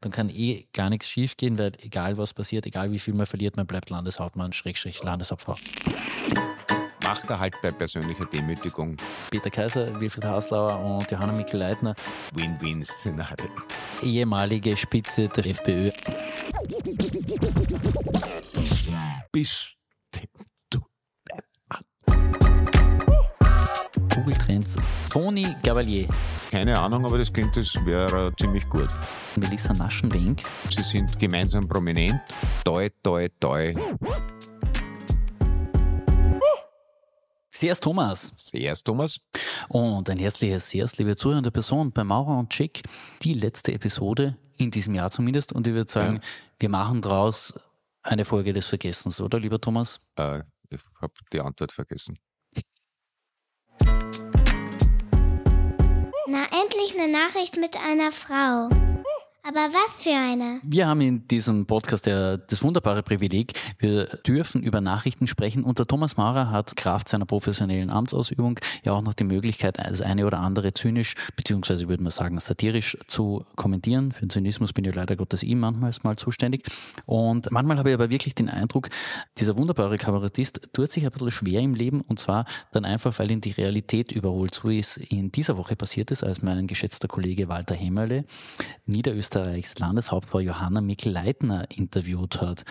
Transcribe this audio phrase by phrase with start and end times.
[0.00, 3.56] Dann kann eh gar nichts schiefgehen, weil egal was passiert, egal wie viel man verliert,
[3.56, 5.56] man bleibt Landeshauptmann, Schrägstrich Landeshauptfrau.
[7.04, 8.96] Macht er halt bei persönlicher Demütigung.
[9.30, 11.94] Peter Kaiser, Wilfried Haslauer und Johanna Mikl-Leitner.
[12.34, 13.48] Win-Win-Szenario.
[14.02, 15.90] Ehemalige Spitze der FPÖ.
[19.32, 19.74] Bis
[20.70, 20.80] du
[24.14, 24.76] Google Trends.
[25.10, 26.08] Toni Gavalier.
[26.50, 28.88] Keine Ahnung, aber das klingt, das wäre ziemlich gut.
[29.36, 30.42] Melissa Naschenwenk.
[30.74, 32.20] Sie sind gemeinsam prominent.
[32.64, 33.74] Toi, toi, toi.
[37.50, 38.32] Servus Thomas.
[38.36, 39.20] Servus Thomas.
[39.68, 42.82] Und ein herzliches Servus, liebe zuhörende Person bei Maurer und Chick.
[43.22, 45.52] Die letzte Episode in diesem Jahr zumindest.
[45.52, 46.22] Und ich würde sagen, ja.
[46.60, 47.54] wir machen draus
[48.02, 49.98] eine Folge des Vergessens, oder lieber Thomas?
[50.16, 52.18] Äh, ich habe die Antwort vergessen.
[56.30, 58.68] Na, endlich eine Nachricht mit einer Frau.
[59.42, 60.60] Aber was für eine?
[60.62, 65.78] Wir haben in diesem Podcast ja das wunderbare Privileg, wir dürfen über Nachrichten sprechen und
[65.78, 70.26] der Thomas Maurer hat Kraft seiner professionellen Amtsausübung ja auch noch die Möglichkeit, das eine
[70.26, 74.12] oder andere zynisch, beziehungsweise würde man sagen satirisch zu kommentieren.
[74.12, 76.66] Für den Zynismus bin ich leider Gottes ihm manchmal mal zuständig.
[77.06, 78.88] Und manchmal habe ich aber wirklich den Eindruck,
[79.38, 83.30] dieser wunderbare Kabarettist tut sich ein bisschen schwer im Leben und zwar dann einfach, weil
[83.30, 87.08] ihn die Realität überholt, so wie es in dieser Woche passiert ist, als mein geschätzter
[87.08, 88.24] Kollege Walter Hemmerle
[88.84, 92.64] Niederösterreich Österreichs Landeshauptfrau Johanna Mikl-Leitner interviewt hat.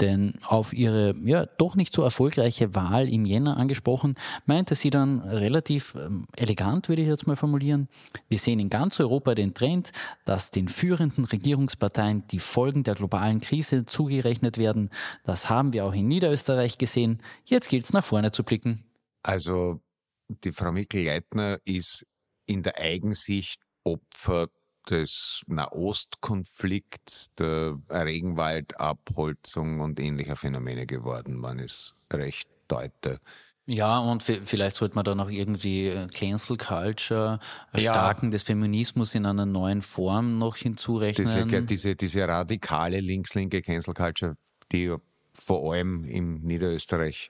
[0.00, 4.14] Denn auf ihre ja, doch nicht so erfolgreiche Wahl im Jänner angesprochen,
[4.46, 7.88] meinte sie dann relativ ähm, elegant, würde ich jetzt mal formulieren,
[8.30, 9.92] wir sehen in ganz Europa den Trend,
[10.24, 14.88] dass den führenden Regierungsparteien die Folgen der globalen Krise zugerechnet werden.
[15.24, 17.22] Das haben wir auch in Niederösterreich gesehen.
[17.44, 18.82] Jetzt gilt es nach vorne zu blicken.
[19.22, 19.82] Also
[20.28, 22.06] die Frau Mikl-Leitner ist
[22.46, 24.48] in der Eigensicht Opfer
[24.90, 31.36] des Nahostkonflikts, der Regenwaldabholzung und ähnlicher Phänomene geworden.
[31.36, 33.20] Man ist recht deute.
[33.66, 37.38] Ja, und vielleicht sollte man da noch irgendwie äh, Cancel Culture,
[37.72, 38.32] Erstarken ja.
[38.32, 41.48] des Feminismus in einer neuen Form noch hinzurechnen.
[41.48, 44.36] Diese, diese, diese radikale linkslinke Cancel Culture,
[44.72, 44.94] die
[45.34, 47.28] vor allem im Niederösterreich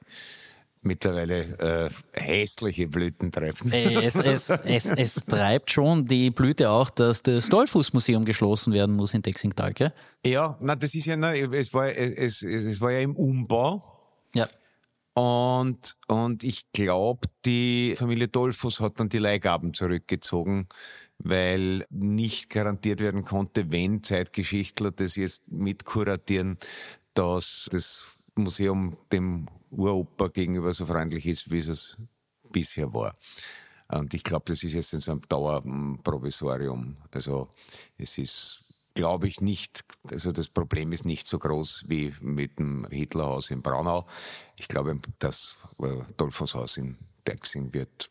[0.83, 3.73] mittlerweile äh, hässliche Blüten treffen.
[3.73, 8.95] Äh, es, es, es, es, treibt schon die Blüte auch, dass das Dollfußmuseum geschlossen werden
[8.97, 9.93] muss in Dexingtal, gell?
[10.25, 13.83] Ja, na, das ist ja, na, es, war, es, es war ja im Umbau.
[14.35, 14.49] Ja.
[15.15, 20.69] Und, und ich glaube, die Familie Dollfuß hat dann die Leihgaben zurückgezogen,
[21.19, 26.57] weil nicht garantiert werden konnte, wenn Zeitgeschichtler das jetzt mitkuratieren,
[27.15, 28.07] dass das
[28.37, 31.97] Museum dem Uropa gegenüber so freundlich ist, wie es
[32.51, 33.17] bisher war.
[33.89, 36.97] Und ich glaube, das ist jetzt in so einem Dauerprovisorium.
[37.11, 37.49] Also
[37.97, 38.61] es ist,
[38.95, 43.63] glaube ich, nicht, also das Problem ist nicht so groß wie mit dem Hitlerhaus in
[43.63, 44.07] Braunau.
[44.57, 45.57] Ich glaube, das
[46.17, 48.11] Dolphushaus in Dexing wird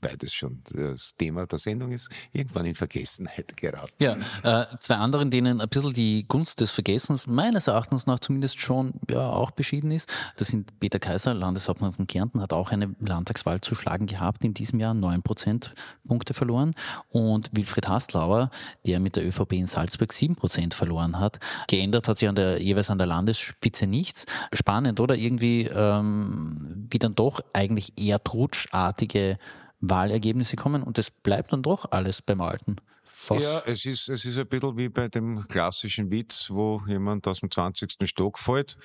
[0.00, 3.92] beides schon das Thema der Sendung ist, irgendwann in Vergessenheit geraten.
[3.98, 8.60] Ja, äh, zwei anderen, denen ein bisschen die Gunst des Vergessens meines Erachtens nach zumindest
[8.60, 10.08] schon ja, auch beschieden ist.
[10.36, 14.54] Das sind Peter Kaiser, Landeshauptmann von Kärnten, hat auch eine Landtagswahl zu schlagen gehabt in
[14.54, 16.74] diesem Jahr, neun Prozentpunkte verloren.
[17.08, 18.50] Und Wilfried Hastlauer,
[18.86, 21.38] der mit der ÖVP in Salzburg sieben Prozent verloren hat.
[21.68, 24.26] Geändert hat sich an der, jeweils an der Landesspitze nichts.
[24.52, 25.16] Spannend, oder?
[25.16, 29.38] Irgendwie ähm, wie dann doch eigentlich eher trutschartige
[29.80, 32.76] Wahlergebnisse kommen und es bleibt dann doch alles beim Alten.
[33.04, 33.42] Fast.
[33.42, 37.40] Ja, es ist, es ist ein bisschen wie bei dem klassischen Witz, wo jemand aus
[37.40, 37.96] dem 20.
[38.04, 38.76] Stock fällt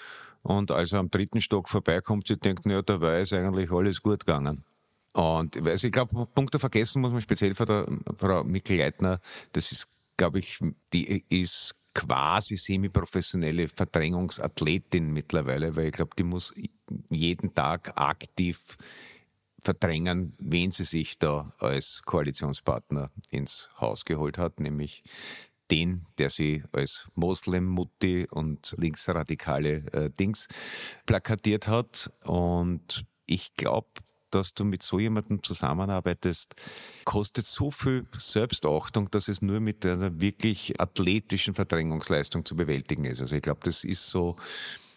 [0.41, 4.25] und als er am dritten Stock vorbeikommt, sie denkt, ja, dabei ist eigentlich alles gut
[4.25, 4.63] gegangen.
[5.13, 7.87] Und also ich glaube, Punkte vergessen muss man speziell von der
[8.17, 9.19] Frau Mikl-Leitner,
[9.51, 9.87] das ist,
[10.17, 10.59] glaube ich,
[10.91, 16.53] die ist quasi semi-professionelle Verdrängungsathletin mittlerweile, weil ich glaube, die muss
[17.09, 18.77] jeden Tag aktiv
[19.63, 25.03] verdrängen, wen sie sich da als Koalitionspartner ins Haus geholt hat, nämlich
[25.71, 30.47] den, der sie als Moslem-Mutti und linksradikale äh, Dings
[31.05, 32.11] plakatiert hat.
[32.23, 33.87] Und ich glaube,
[34.33, 36.55] dass du mit so jemandem zusammenarbeitest,
[37.05, 43.21] kostet so viel Selbstachtung, dass es nur mit einer wirklich athletischen Verdrängungsleistung zu bewältigen ist.
[43.21, 44.35] Also ich glaube, das ist so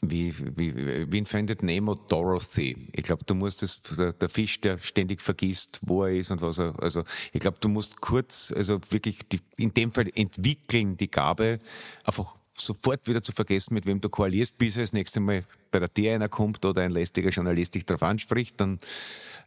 [0.00, 2.88] wie, wie, wie findet Nemo Dorothy?
[2.92, 6.40] Ich glaube, du musst das, der, der, Fisch, der ständig vergisst, wo er ist und
[6.40, 10.96] was er, also, ich glaube, du musst kurz, also wirklich, die, in dem Fall entwickeln
[10.96, 11.58] die Gabe,
[12.04, 15.78] einfach sofort wieder zu vergessen, mit wem du koalierst, bis er das nächste Mal bei
[15.78, 18.80] der T einer kommt oder ein lästiger Journalist dich darauf anspricht, dann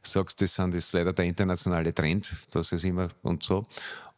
[0.04, 3.66] sagst du, das, das ist leider der internationale Trend, dass es immer und so.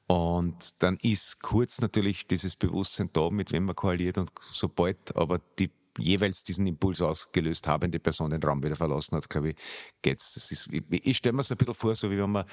[0.07, 5.39] Und dann ist kurz natürlich dieses Bewusstsein da, mit wem man koaliert und sobald aber
[5.57, 5.69] die
[6.01, 9.55] jeweils diesen Impuls ausgelöst habende Person den Raum wieder verlassen hat, glaube ich,
[10.01, 10.33] geht's.
[10.33, 12.45] Das ist, ich, ich stelle mir es ein bisschen vor, so wie wenn man,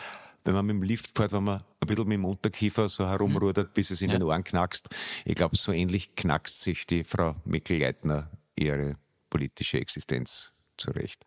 [0.45, 3.75] wenn man mit dem Lift fährt, wenn man ein bisschen mit dem Unterkiefer so herumrudert,
[3.75, 4.19] bis es in ja.
[4.19, 4.89] den Ohren knackst.
[5.25, 8.97] Ich glaube, so ähnlich knackst sich die Frau Mickel-Leitner ihre
[9.31, 11.25] politische Existenz zurecht.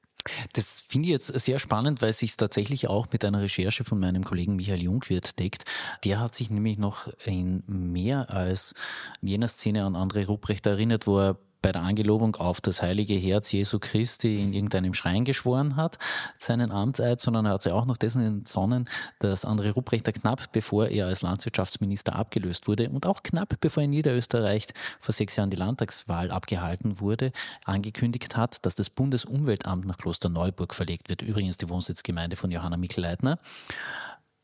[0.53, 3.99] Das finde ich jetzt sehr spannend, weil es sich tatsächlich auch mit einer Recherche von
[3.99, 5.65] meinem Kollegen Michael Jungwirth deckt.
[6.03, 8.73] Der hat sich nämlich noch in mehr als
[9.21, 13.51] jener Szene an André Ruprecht erinnert, wo er bei der Angelobung auf das heilige Herz
[13.51, 15.97] Jesu Christi in irgendeinem Schrein geschworen hat,
[16.37, 20.87] seinen Amtseid, sondern er hat sich auch noch dessen entsonnen, dass André Rupprechter knapp bevor
[20.87, 24.67] er als Landwirtschaftsminister abgelöst wurde und auch knapp bevor in Niederösterreich
[24.99, 27.31] vor sechs Jahren die Landtagswahl abgehalten wurde,
[27.65, 33.37] angekündigt hat, dass das Bundesumweltamt nach Klosterneuburg verlegt wird, übrigens die Wohnsitzgemeinde von Johanna Mikl-Leitner.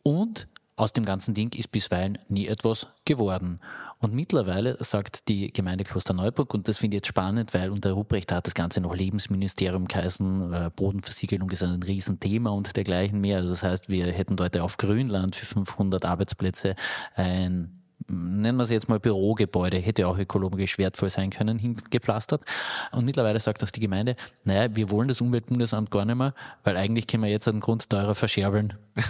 [0.04, 3.60] Und aus dem ganzen Ding ist bisweilen nie etwas geworden.
[4.00, 8.32] Und mittlerweile sagt die Gemeinde Klosterneuburg, und das finde ich jetzt spannend, weil unter Ruprecht
[8.32, 13.38] hat das Ganze noch Lebensministerium geheißen, äh, Bodenversiegelung ist ein Riesenthema und dergleichen mehr.
[13.38, 16.76] Also das heißt, wir hätten dort auf Grünland für 500 Arbeitsplätze
[17.16, 22.44] ein nennen wir es jetzt mal Bürogebäude, hätte auch ökologisch wertvoll sein können, hingepflastert.
[22.92, 26.34] Und mittlerweile sagt auch die Gemeinde, naja, wir wollen das Umweltbundesamt gar nicht mehr,
[26.64, 28.74] weil eigentlich können wir jetzt einen Grund teurer verscherbeln.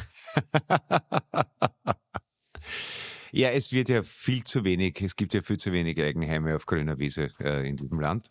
[3.32, 6.66] Ja, es wird ja viel zu wenig, es gibt ja viel zu wenig Eigenheime auf
[6.66, 8.30] grüner Wiese äh, in diesem Land.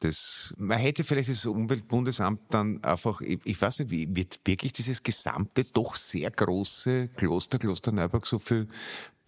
[0.00, 5.02] Das, man hätte vielleicht das Umweltbundesamt dann einfach, ich, ich weiß nicht, wird wirklich dieses
[5.02, 8.68] gesamte, doch sehr große Kloster, Kloster Neuburg so viel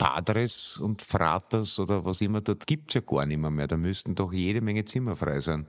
[0.00, 3.66] Padres und Fraters oder was immer dort gibt's ja gar nicht mehr, mehr.
[3.66, 5.66] Da müssten doch jede Menge Zimmer frei sein.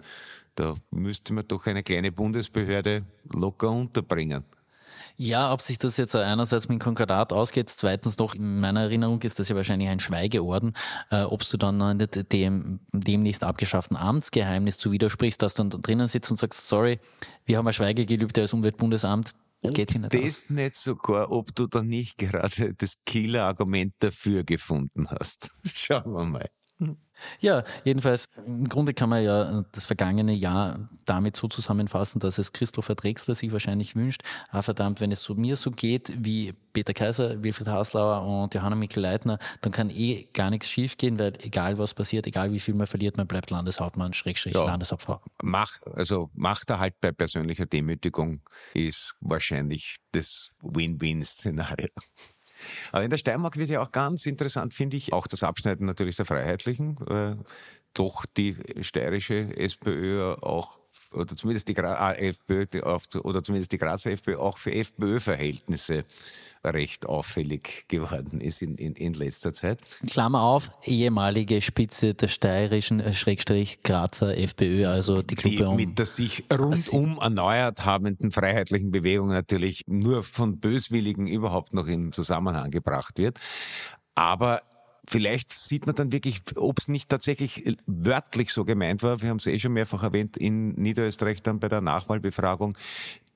[0.56, 4.46] Da müsste man doch eine kleine Bundesbehörde locker unterbringen.
[5.18, 9.22] Ja, ob sich das jetzt einerseits mit dem Konkordat ausgeht, zweitens noch, in meiner Erinnerung
[9.22, 10.76] ist das ja wahrscheinlich ein Schweigeorden,
[11.10, 16.08] äh, ob du dann nicht dem demnächst abgeschafften Amtsgeheimnis zu widersprichst, dass du dann drinnen
[16.08, 17.02] sitzt und sagst, sorry,
[17.46, 20.50] wir haben ein Schweigegelübde als Umweltbundesamt, das geht sich nicht das aus.
[20.50, 25.52] nicht sogar, ob du da nicht gerade das Killer-Argument dafür gefunden hast.
[25.66, 26.50] Schauen wir mal.
[27.40, 32.54] Ja, jedenfalls, im Grunde kann man ja das vergangene Jahr damit so zusammenfassen, dass es
[32.54, 36.94] Christopher Drexler sich wahrscheinlich wünscht, ah verdammt, wenn es so mir so geht wie Peter
[36.94, 41.94] Kaiser, Wilfried Haslauer und Johanna Mikl-Leitner, dann kann eh gar nichts schiefgehen, weil egal was
[41.94, 45.22] passiert, egal wie viel man verliert, man bleibt Landeshauptmann, Schrägstrich ja, Landeshauptfrau.
[45.44, 48.42] Mach, also macht er halt bei persönlicher Demütigung,
[48.74, 51.90] ist wahrscheinlich das Win-Win-Szenario.
[52.92, 56.16] Aber in der Steiermark wird ja auch ganz interessant, finde ich, auch das Abschneiden natürlich
[56.16, 56.98] der Freiheitlichen.
[57.08, 57.36] Äh,
[57.94, 60.81] doch die steirische SPÖ auch
[61.14, 62.66] oder zumindest die Gra äh, FPÖ
[63.24, 66.06] oder zumindest die Grazer FPÖ auch für FPÖ-Verhältnisse
[66.64, 69.80] recht auffällig geworden ist in, in, in letzter Zeit.
[70.08, 75.76] Klammer auf, ehemalige Spitze der steirischen äh, Schrägstrich Grazer FPÖ, also die Gruppe die um.
[75.76, 82.12] Mit der sich rundum erneuert habenden freiheitlichen Bewegung natürlich nur von Böswilligen überhaupt noch in
[82.12, 83.40] Zusammenhang gebracht wird.
[84.14, 84.62] Aber
[85.08, 89.22] Vielleicht sieht man dann wirklich, ob es nicht tatsächlich wörtlich so gemeint war.
[89.22, 92.78] Wir haben es eh schon mehrfach erwähnt in Niederösterreich dann bei der Nachwahlbefragung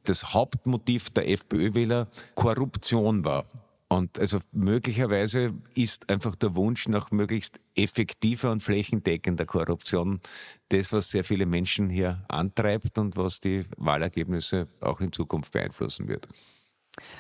[0.04, 3.46] das Hauptmotiv der FPÖ-Wähler Korruption war.
[3.88, 10.22] Und also möglicherweise ist einfach der Wunsch nach möglichst effektiver und flächendeckender Korruption
[10.70, 16.08] das, was sehr viele Menschen hier antreibt und was die Wahlergebnisse auch in Zukunft beeinflussen
[16.08, 16.28] wird.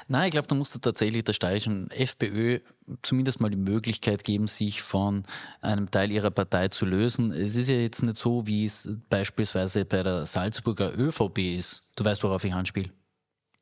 [0.07, 2.59] Nein, ich glaube, da musst du tatsächlich der steirischen FPÖ
[3.01, 5.23] zumindest mal die Möglichkeit geben, sich von
[5.61, 7.31] einem Teil ihrer Partei zu lösen.
[7.31, 11.81] Es ist ja jetzt nicht so, wie es beispielsweise bei der Salzburger ÖVP ist.
[11.95, 12.89] Du weißt, worauf ich anspiele.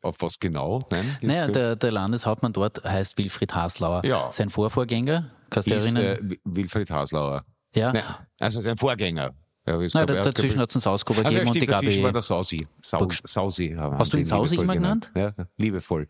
[0.01, 0.81] Auf was genau?
[0.91, 4.03] Nein, naja, der, der, Landeshauptmann dort heißt Wilfried Haslauer.
[4.03, 4.29] Ja.
[4.33, 6.03] Sein Vorvorgänger, kannst du dich erinnern?
[6.03, 7.45] Äh, Wilfried Haslauer.
[7.73, 7.93] Ja.
[7.93, 8.03] Nein,
[8.39, 9.33] also sein Vorgänger.
[9.65, 12.03] Ja, Nein, da, dazwischen hat es einen Sausgruber also, gegeben ja, und die Gabi.
[12.03, 12.67] war der Sausi.
[12.81, 15.11] Sau, Sausi Hast du ihn Sausi immer genannt?
[15.15, 16.05] Ja, liebevoll.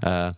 [0.00, 0.32] Äh,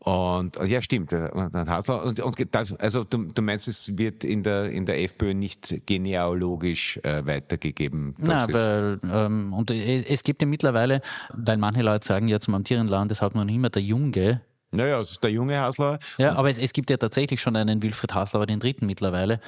[0.00, 1.12] und ja, stimmt.
[1.12, 5.86] Äh, und, und also du, du, meinst, es wird in der, in der FPÖ nicht
[5.86, 8.14] genealogisch äh, weitergegeben?
[8.18, 11.02] Nein, weil ähm, und es gibt ja mittlerweile,
[11.34, 14.42] weil manche Leute sagen ja zum amtierenden Landeshauptmann immer der Junge.
[14.72, 15.98] Naja, das ist der junge Haslauer.
[16.18, 19.40] Ja, aber es, es gibt ja tatsächlich schon einen Wilfried Haslauer, den dritten mittlerweile.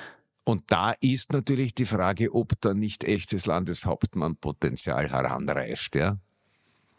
[0.48, 6.16] Und da ist natürlich die Frage, ob da nicht echtes Landeshauptmannpotenzial heranreift, ja?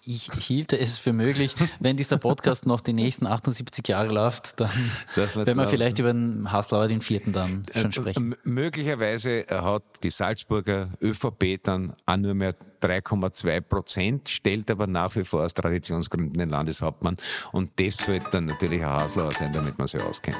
[0.05, 4.69] ich hielte es für möglich, wenn dieser Podcast noch die nächsten 78 Jahre läuft, dann
[5.15, 8.35] werden wir vielleicht über den Haslauer den vierten dann äh, schon sprechen.
[8.43, 12.53] Möglicherweise hat die Salzburger ÖVP dann auch nur mehr
[12.83, 17.17] 3,2 Prozent, stellt aber nach wie vor aus Traditionsgründen den Landeshauptmann.
[17.51, 20.39] Und das sollte dann natürlich ein Haslauer sein, damit man sich auskennt.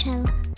[0.00, 0.49] channel.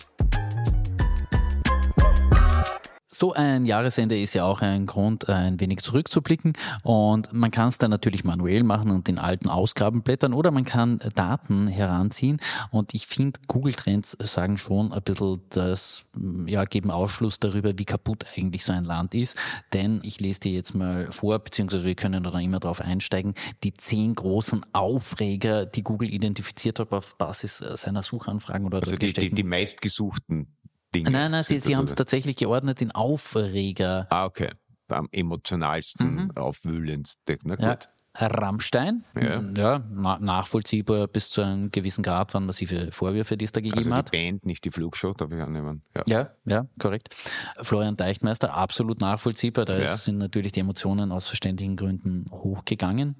[3.22, 6.54] So ein Jahresende ist ja auch ein Grund, ein wenig zurückzublicken.
[6.82, 10.64] Und man kann es dann natürlich manuell machen und in alten Ausgaben blättern oder man
[10.64, 12.40] kann Daten heranziehen.
[12.72, 16.04] Und ich finde, Google Trends sagen schon ein bisschen das,
[16.46, 19.36] ja, geben Ausschluss darüber, wie kaputt eigentlich so ein Land ist.
[19.72, 23.72] Denn ich lese dir jetzt mal vor, beziehungsweise wir können da immer drauf einsteigen, die
[23.72, 29.30] zehn großen Aufreger, die Google identifiziert hat auf Basis seiner Suchanfragen oder also die, die,
[29.30, 30.48] die meistgesuchten
[30.94, 31.10] Dinge.
[31.10, 34.06] Nein, nein, Sie, Sie haben es tatsächlich geordnet in Aufreger.
[34.10, 34.50] Ah, okay.
[34.88, 36.30] Am emotionalsten, mhm.
[36.36, 37.38] aufwühlendsten.
[37.44, 37.64] Na gut.
[37.64, 37.78] Ja.
[38.14, 43.52] Rammstein, ja, ja na, nachvollziehbar bis zu einem gewissen Grad waren massive Vorwürfe, die es
[43.52, 44.10] da gegeben also die hat.
[44.10, 45.80] Band, nicht die Flugshow, darf ich annehmen.
[45.96, 46.02] Ja.
[46.06, 47.16] ja, ja, korrekt.
[47.62, 49.64] Florian Deichtmeister, absolut nachvollziehbar.
[49.64, 49.96] Da ja.
[49.96, 53.16] sind natürlich die Emotionen aus verständlichen Gründen hochgegangen.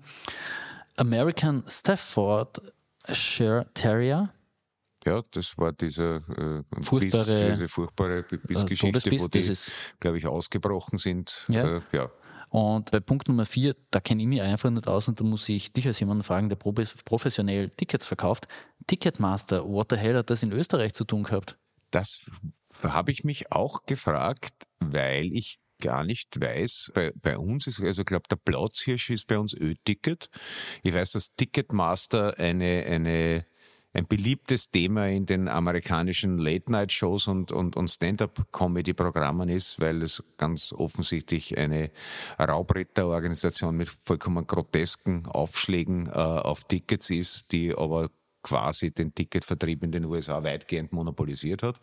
[0.97, 4.29] American Staffordshire Terrier,
[5.05, 9.57] ja, das war dieser äh, furchtbare, Biss, diese furchtbare Bissgeschichte, wo die,
[10.01, 11.45] glaube ich, ausgebrochen sind.
[11.49, 11.77] Ja.
[11.77, 12.11] Äh, ja.
[12.51, 15.49] Und bei Punkt Nummer vier, da kenne ich mich einfach nicht aus und da muss
[15.49, 18.47] ich dich als jemanden fragen, der professionell Tickets verkauft.
[18.87, 21.57] Ticketmaster, what the hell hat das in Österreich zu tun gehabt?
[21.91, 22.21] Das
[22.83, 28.03] habe ich mich auch gefragt, weil ich gar nicht weiß, bei, bei uns ist, also
[28.03, 30.29] ich glaube, der Platzhirsch ist bei uns Ö-Ticket.
[30.83, 33.47] Ich weiß, dass Ticketmaster eine, eine
[33.95, 40.73] ein beliebtes Thema in den amerikanischen Late-Night-Shows und, und, und Stand-up-Comedy-Programmen ist, weil es ganz
[40.73, 41.91] offensichtlich eine
[42.39, 48.11] Raubritterorganisation mit vollkommen grotesken Aufschlägen äh, auf Tickets ist, die aber
[48.43, 51.81] quasi den Ticketvertrieb in den USA weitgehend monopolisiert hat.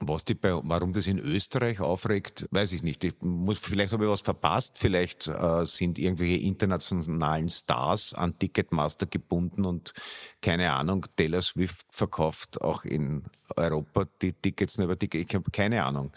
[0.00, 3.02] Was die bei, warum das in Österreich aufregt, weiß ich nicht.
[3.02, 4.76] Ich muss, vielleicht habe ich was verpasst.
[4.76, 9.94] Vielleicht äh, sind irgendwelche internationalen Stars an Ticketmaster gebunden und
[10.42, 13.24] keine Ahnung, Taylor Swift verkauft auch in
[13.56, 15.28] Europa die Tickets nur über Tickets.
[15.28, 16.12] Ich habe keine Ahnung.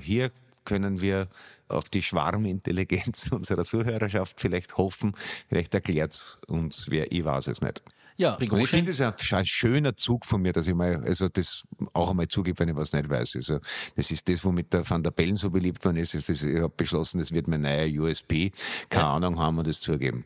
[0.00, 0.30] Hier
[0.64, 1.28] können wir
[1.68, 5.14] auf die Schwarmintelligenz unserer Zuhörerschaft vielleicht hoffen.
[5.48, 7.82] Vielleicht erklärt uns wer, ich weiß es nicht.
[8.18, 8.64] Ja, Prigozhin.
[8.64, 12.10] ich finde es ein, ein schöner Zug von mir, dass ich mal, also das auch
[12.10, 13.36] einmal zugebe, wenn ich was nicht weiß.
[13.36, 13.60] Also
[13.94, 16.16] das ist das, womit der Van der Bellen so beliebt worden ist.
[16.16, 18.50] Also ich habe beschlossen, das wird mein neuer USP.
[18.90, 19.14] Keine ja.
[19.14, 20.24] Ahnung haben und das zugeben.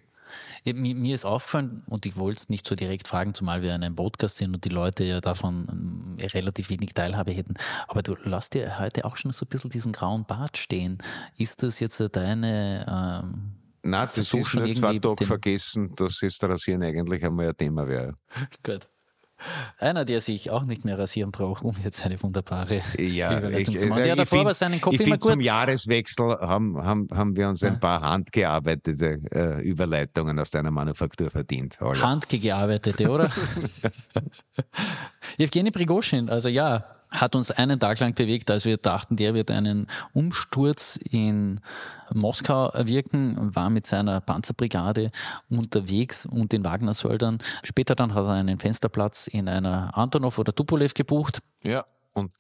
[0.65, 3.83] Mir, mir ist auffallen, und ich wollte es nicht so direkt fragen, zumal wir in
[3.83, 7.55] einem Podcast sind und die Leute ja davon ähm, relativ wenig Teilhabe hätten,
[7.89, 10.97] aber du lässt dir heute auch schon so ein bisschen diesen grauen Bart stehen.
[11.37, 16.83] Ist das jetzt deine ähm, Nein, das ist nur zwei Tage vergessen, dass das Rasieren
[16.83, 18.15] eigentlich einmal ein Thema wäre.
[18.63, 18.89] Gut.
[19.79, 23.81] Einer, der sich auch nicht mehr rasieren braucht, um jetzt eine wunderbare ja, Überleitung ich,
[23.81, 24.03] zu machen.
[24.05, 25.33] Der davor find, war seinen Kopf ich immer gut.
[25.33, 31.31] Zum Jahreswechsel haben, haben, haben wir uns ein paar handgearbeitete äh, Überleitungen aus deiner Manufaktur
[31.31, 31.81] verdient.
[31.81, 33.31] Handgearbeitete, oder?
[35.39, 39.51] Evgeny Prigoschin, also ja, hat uns einen Tag lang bewegt, als wir dachten, der wird
[39.51, 41.61] einen Umsturz in
[42.13, 45.11] Moskau erwirken, war mit seiner Panzerbrigade
[45.49, 47.39] unterwegs und den Wagner-Soldern.
[47.63, 51.43] Später dann hat er einen Fensterplatz in einer Antonov oder Tupolev gebucht.
[51.63, 52.33] Ja, und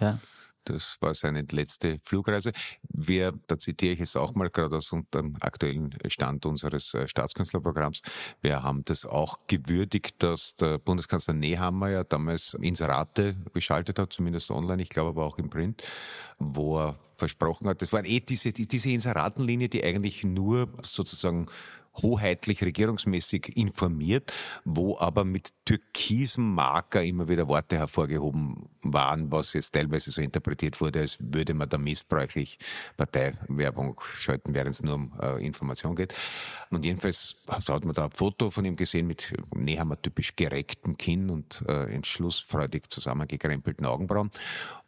[0.00, 0.18] ja.
[0.66, 2.52] Das war seine letzte Flugreise.
[2.88, 8.02] Wir, da zitiere ich es auch mal gerade aus dem aktuellen Stand unseres äh, Staatskünstlerprogramms.
[8.42, 14.50] Wir haben das auch gewürdigt, dass der Bundeskanzler Nehammer ja damals Inserate geschaltet hat, zumindest
[14.50, 15.82] online, ich glaube aber auch im Print,
[16.38, 21.46] wo er versprochen hat, das war eh diese, diese Inseratenlinie, die eigentlich nur sozusagen
[22.02, 24.32] hoheitlich regierungsmäßig informiert,
[24.64, 30.80] wo aber mit türkisem Marker immer wieder Worte hervorgehoben waren, was jetzt teilweise so interpretiert
[30.80, 32.58] wurde, als würde man da missbräuchlich
[32.96, 36.14] Parteiwerbung schalten, während es nur um äh, Information geht.
[36.70, 41.30] Und jedenfalls hat man da ein Foto von ihm gesehen mit Nehammer typisch gerecktem Kinn
[41.30, 44.30] und äh, entschlussfreudig zusammengekrempelten Augenbrauen.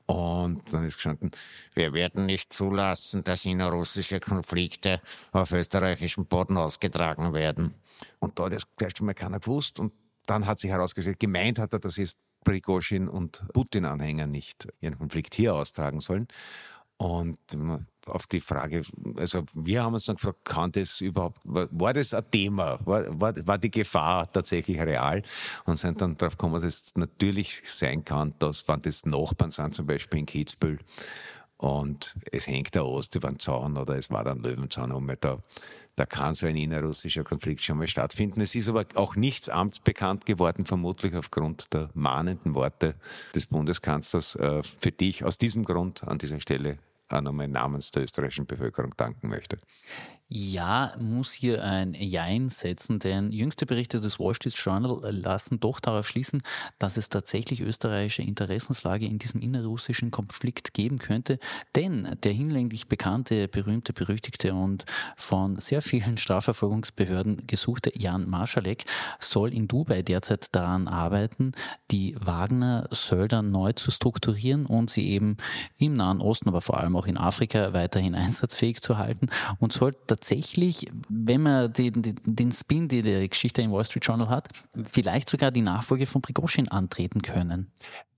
[0.09, 1.31] Und dann ist gestanden,
[1.75, 7.75] wir werden nicht zulassen, dass innerrussische Konflikte auf österreichischem Boden ausgetragen werden.
[8.19, 9.79] Und da hat das gleich mal keiner gewusst.
[9.79, 9.93] Und
[10.25, 15.35] dann hat sich herausgestellt, gemeint hat er, dass jetzt Prigozhin und Putin-Anhänger nicht ihren Konflikt
[15.35, 16.27] hier austragen sollen.
[16.99, 17.39] Und
[18.07, 18.83] auf die Frage,
[19.17, 22.79] also wir haben uns dann gefragt, kann das überhaupt, war, das ein Thema?
[22.85, 25.23] War, war, war, die Gefahr tatsächlich real?
[25.65, 29.75] Und sind dann darauf gekommen, dass es natürlich sein kann, dass, wenn das Nachbarn sind,
[29.75, 30.81] zum Beispiel in Kitzbühel,
[31.59, 35.11] und es hängt der Ost über den Zaun oder es war dann Löwenzahn um.
[35.19, 35.39] Da,
[35.97, 38.41] da kann so ein innerrussischer Konflikt schon mal stattfinden.
[38.41, 42.95] Es ist aber auch nichts amtsbekannt geworden, vermutlich aufgrund der mahnenden Worte
[43.35, 46.79] des Bundeskanzlers, äh, für die ich aus diesem Grund an dieser Stelle
[47.13, 49.59] auch nochmal namens der österreichischen Bevölkerung danken möchte.
[50.31, 55.81] Ja, muss hier ein Jein setzen, denn jüngste Berichte des Wall Street Journal lassen doch
[55.81, 56.43] darauf schließen,
[56.79, 61.39] dass es tatsächlich österreichische Interessenslage in diesem innerrussischen Konflikt geben könnte,
[61.75, 64.85] denn der hinlänglich bekannte, berühmte, berüchtigte und
[65.17, 68.85] von sehr vielen Strafverfolgungsbehörden gesuchte Jan Marschalek
[69.21, 71.53] soll in Dubai derzeit daran arbeiten,
[71.91, 75.39] die Wagner-Sölder neu zu strukturieren und sie eben
[75.79, 79.93] im Nahen Osten, aber vor allem auch in Afrika weiterhin einsatzfähig zu halten und soll
[80.19, 84.49] tatsächlich, wenn man den, den, den Spin, die die Geschichte im Wall Street Journal hat,
[84.91, 87.71] vielleicht sogar die Nachfolge von Prigozhin antreten können.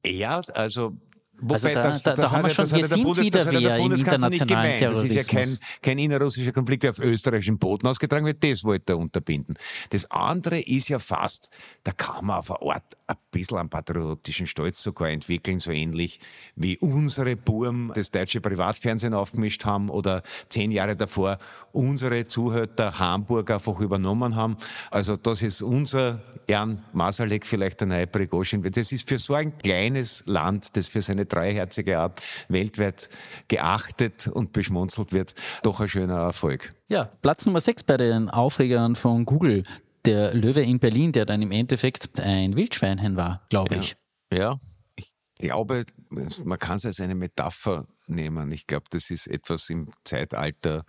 [0.04, 0.96] Ja, also
[1.40, 3.76] Wobei, also da, das, da, das da haben wir schon, wir sind Bundes, wieder wer
[3.78, 5.12] im internationalen Terrorismus.
[5.14, 8.92] Das ist ja kein, kein innerrussischer Konflikt, der auf österreichischem Boden ausgetragen wird, das wollte
[8.92, 9.56] er unterbinden.
[9.90, 11.50] Das andere ist ja fast,
[11.84, 16.20] da kann man auf eine Art ein bisschen einen patriotischen Stolz sogar entwickeln, so ähnlich
[16.56, 21.38] wie unsere Burm das deutsche Privatfernsehen aufgemischt haben oder zehn Jahre davor
[21.72, 24.56] unsere Zuhörer Hamburg einfach übernommen haben.
[24.90, 28.62] Also das ist unser Jan Masalek, vielleicht der neue Prigozhin.
[28.62, 33.08] Das ist für so ein kleines Land, das für seine dreiherzige Art weltweit
[33.48, 36.70] geachtet und beschmunzelt wird, doch ein schöner Erfolg.
[36.88, 39.64] Ja, Platz Nummer 6 bei den Aufregern von Google.
[40.04, 43.96] Der Löwe in Berlin, der dann im Endeffekt ein Wildschweinchen war, glaube ich.
[44.32, 44.60] Ja, ja,
[44.96, 48.50] ich glaube, man kann es als eine Metapher nehmen.
[48.52, 50.84] Ich glaube, das ist etwas im Zeitalter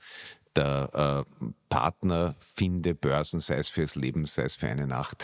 [0.55, 5.23] der äh, Partnerfinde-Börsen, sei es fürs Leben, sei es für eine Nacht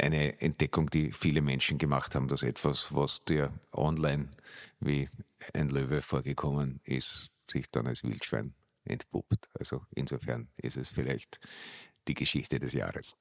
[0.00, 4.28] eine Entdeckung, die viele Menschen gemacht haben, dass etwas, was dir online
[4.80, 5.08] wie
[5.54, 8.54] ein Löwe vorgekommen ist, sich dann als Wildschwein
[8.84, 9.48] entpuppt.
[9.58, 11.40] Also insofern ist es vielleicht
[12.08, 13.16] die Geschichte des Jahres.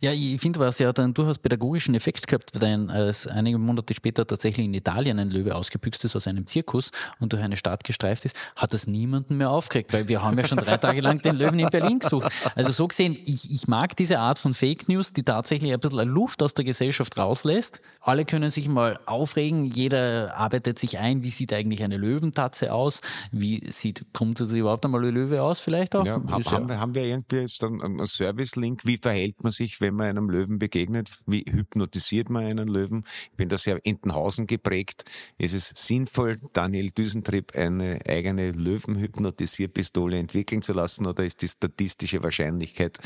[0.00, 4.26] Ja, ich finde, was ja dann durchaus pädagogischen Effekt gehabt, wenn als einige Monate später
[4.26, 8.24] tatsächlich in Italien ein Löwe ausgebüxt ist aus einem Zirkus und durch eine Stadt gestreift
[8.24, 11.36] ist, hat es niemanden mehr aufgeregt, weil wir haben ja schon drei Tage lang den
[11.36, 12.30] Löwen in Berlin gesucht.
[12.54, 16.08] Also so gesehen, ich, ich mag diese Art von Fake News, die tatsächlich ein bisschen
[16.08, 17.80] Luft aus der Gesellschaft rauslässt.
[18.00, 23.00] Alle können sich mal aufregen, jeder arbeitet sich ein, wie sieht eigentlich eine Löwentatze aus,
[23.32, 26.06] wie sieht grundsätzlich überhaupt einmal eine Löwe aus vielleicht auch.
[26.06, 29.94] Ja, haben, ja haben wir irgendwie jetzt einen, einen Service-Link, wie verhält man sich, wenn
[29.94, 31.10] man einem Löwen begegnet?
[31.26, 33.04] Wie hypnotisiert man einen Löwen?
[33.30, 35.04] Ich bin da sehr Entenhausen geprägt.
[35.36, 42.22] Ist es sinnvoll, Daniel Düsentrieb eine eigene Löwenhypnotisierpistole entwickeln zu lassen oder ist die statistische
[42.22, 42.98] Wahrscheinlichkeit,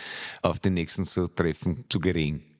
[0.42, 2.51] auf den nächsten zu treffen, zu gering?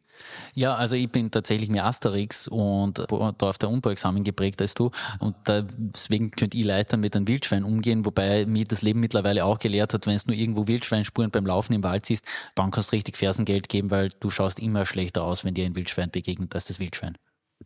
[0.55, 4.91] Ja, also ich bin tatsächlich mehr Asterix und da auf der Unbauexamen geprägt als du.
[5.19, 9.59] Und deswegen könnt ich leichter mit einem Wildschwein umgehen, wobei mir das Leben mittlerweile auch
[9.59, 12.97] gelehrt hat, wenn es nur irgendwo Wildschweinspuren beim Laufen im Wald siehst, dann kannst du
[12.97, 16.67] richtig Fersengeld geben, weil du schaust immer schlechter aus, wenn dir ein Wildschwein begegnet als
[16.67, 17.17] das Wildschwein.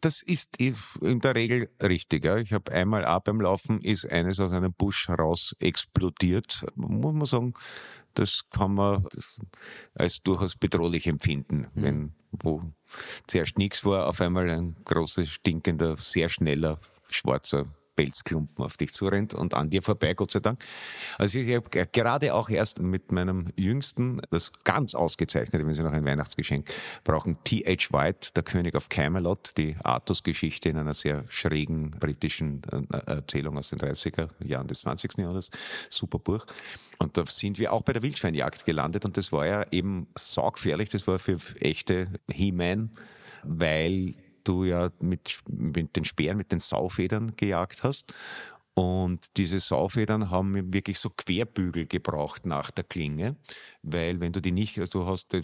[0.01, 2.25] Das ist in der Regel richtig.
[2.25, 2.37] Ja.
[2.37, 6.67] Ich habe einmal auch beim Laufen ist eines aus einem Busch heraus explodiert.
[6.75, 7.55] Muss man sagen,
[8.19, 9.39] das kann man das
[9.95, 11.83] als durchaus bedrohlich empfinden, mhm.
[11.83, 12.61] wenn wo
[13.27, 19.35] zuerst nichts war, auf einmal ein großer, stinkender, sehr schneller, schwarzer Pelzklumpen auf dich zurennt
[19.35, 20.63] und an dir vorbei, Gott sei Dank.
[21.19, 25.93] Also ich habe gerade auch erst mit meinem Jüngsten das ganz ausgezeichnete, wenn Sie noch
[25.93, 26.69] ein Weihnachtsgeschenk
[27.05, 27.93] brauchen, T.H.
[27.93, 33.71] White, der König of Camelot, die Artus-Geschichte in einer sehr schrägen britischen äh, Erzählung aus
[33.71, 35.19] den 30er Jahren des 20.
[35.19, 35.51] Jahrhunderts.
[35.89, 36.47] Super Buch.
[36.99, 40.89] Und da sind wir auch bei der Wildschweinjagd gelandet und das war ja eben saugefährlich,
[40.89, 42.91] das war für echte He-Man,
[43.43, 44.15] weil
[44.49, 48.15] du ja mit, mit den Speeren, mit den Saufedern gejagt hast.
[48.79, 53.37] Und diese Saufedern haben wirklich so Querbügel gebraucht nach der Klinge,
[53.83, 55.35] weil wenn du die nicht, also du hast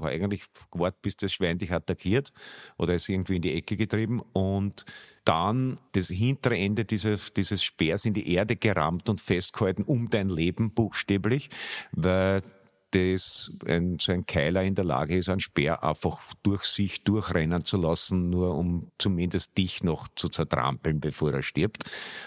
[0.00, 0.42] eigentlich
[0.72, 2.32] gewartet, bis das Schwein dich attackiert
[2.78, 4.84] oder ist irgendwie in die Ecke getrieben und
[5.24, 10.28] dann das hintere Ende dieses, dieses Speers in die Erde gerammt und festgehalten um dein
[10.28, 11.48] Leben buchstäblich,
[11.92, 12.42] weil
[12.90, 17.64] dass ein, so ein Keiler in der Lage ist, einen Speer einfach durch sich durchrennen
[17.64, 21.84] zu lassen, nur um zumindest dich noch zu zertrampeln, bevor er stirbt.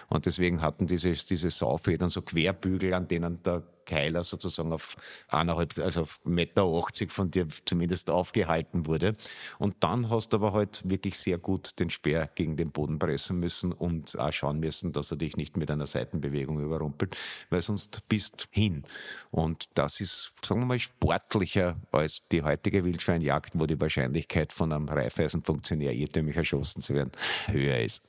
[0.09, 4.95] Und deswegen hatten diese, diese Saufedern so Querbügel, an denen der Keiler sozusagen auf
[5.27, 9.13] eineinhalb, also auf Meter 80 von dir zumindest aufgehalten wurde.
[9.59, 13.39] Und dann hast du aber halt wirklich sehr gut den Speer gegen den Boden pressen
[13.39, 17.17] müssen und auch schauen müssen, dass er dich nicht mit einer Seitenbewegung überrumpelt,
[17.49, 18.83] weil sonst bist hin.
[19.31, 24.71] Und das ist, sagen wir mal, sportlicher als die heutige Wildschweinjagd, wo die Wahrscheinlichkeit von
[24.71, 27.11] einem Reifeisenfunktionär irrtümlich erschossen zu werden
[27.47, 28.01] höher ist.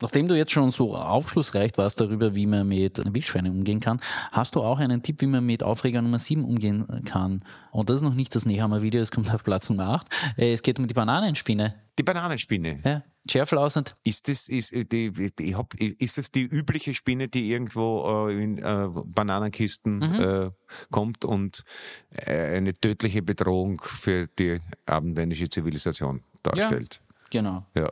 [0.00, 4.00] Nachdem du jetzt schon so aufschlussreich warst darüber, wie man mit Wildschweinen umgehen kann,
[4.32, 7.44] hast du auch einen Tipp, wie man mit Aufreger Nummer 7 umgehen kann.
[7.70, 10.06] Und das ist noch nicht das Nehammer-Video, es kommt auf Platz Nummer 8.
[10.36, 11.74] Äh, es geht um die Bananenspinne.
[11.98, 12.80] Die Bananenspinne.
[12.84, 13.94] Ja, Schärflausend.
[14.02, 18.42] Ist das, ist, äh, die, die, hab, ist das die übliche Spinne, die irgendwo äh,
[18.42, 20.20] in äh, Bananenkisten mhm.
[20.20, 20.50] äh,
[20.90, 21.64] kommt und
[22.10, 27.02] äh, eine tödliche Bedrohung für die abendländische Zivilisation darstellt?
[27.02, 27.66] Ja, genau.
[27.76, 27.90] Ja.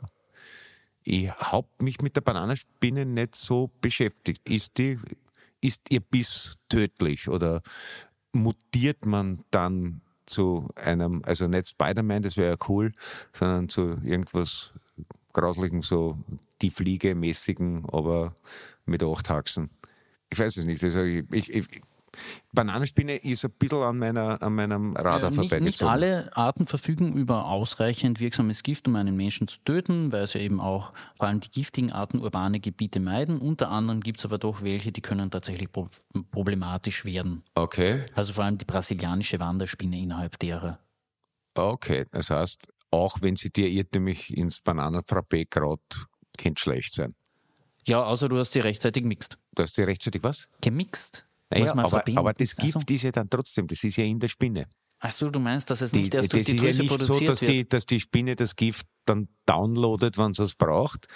[1.11, 4.47] Ich habe mich mit der Bananenspinne nicht so beschäftigt.
[4.47, 4.99] Ist, die,
[5.59, 7.63] ist ihr Biss tödlich oder
[8.31, 12.93] mutiert man dann zu einem, also nicht Spider-Man, das wäre ja cool,
[13.33, 14.71] sondern zu irgendwas
[15.33, 16.15] Grauslichem, so
[16.61, 18.35] die Fliege-mäßigen, aber
[18.85, 19.71] mit acht Haxen.
[20.29, 20.83] Ich weiß es nicht.
[20.83, 21.81] Also ich, ich, ich,
[22.53, 25.63] Bananenspinne ist ein bisschen an, meiner, an meinem Radar äh, vorbeigezogen.
[25.65, 30.39] Nicht alle Arten verfügen über ausreichend wirksames Gift, um einen Menschen zu töten, weil sie
[30.39, 33.39] eben auch vor allem die giftigen Arten urbane Gebiete meiden.
[33.39, 35.69] Unter anderem gibt es aber doch welche, die können tatsächlich
[36.31, 37.43] problematisch werden.
[37.55, 38.05] Okay.
[38.15, 40.79] Also vor allem die brasilianische Wanderspinne innerhalb derer.
[41.55, 45.81] Okay, das heißt, auch wenn sie dir irrtümlich ins Bananenfrappé gerade,
[46.37, 47.15] könnte schlecht sein.
[47.85, 49.37] Ja, außer du hast sie rechtzeitig gemixt.
[49.55, 50.47] Du hast sie rechtzeitig was?
[50.61, 51.28] Gemixt.
[51.49, 52.93] Naja, aber, aber, das Gift also.
[52.93, 54.67] ist ja dann trotzdem, das ist ja in der Spinne.
[54.99, 57.41] Achso, du meinst, dass es nicht die, erst durch die Drüse ja produziert so, dass
[57.41, 57.51] wird?
[57.51, 61.07] Die, dass die Spinne das Gift dann downloadet, wenn sie es braucht,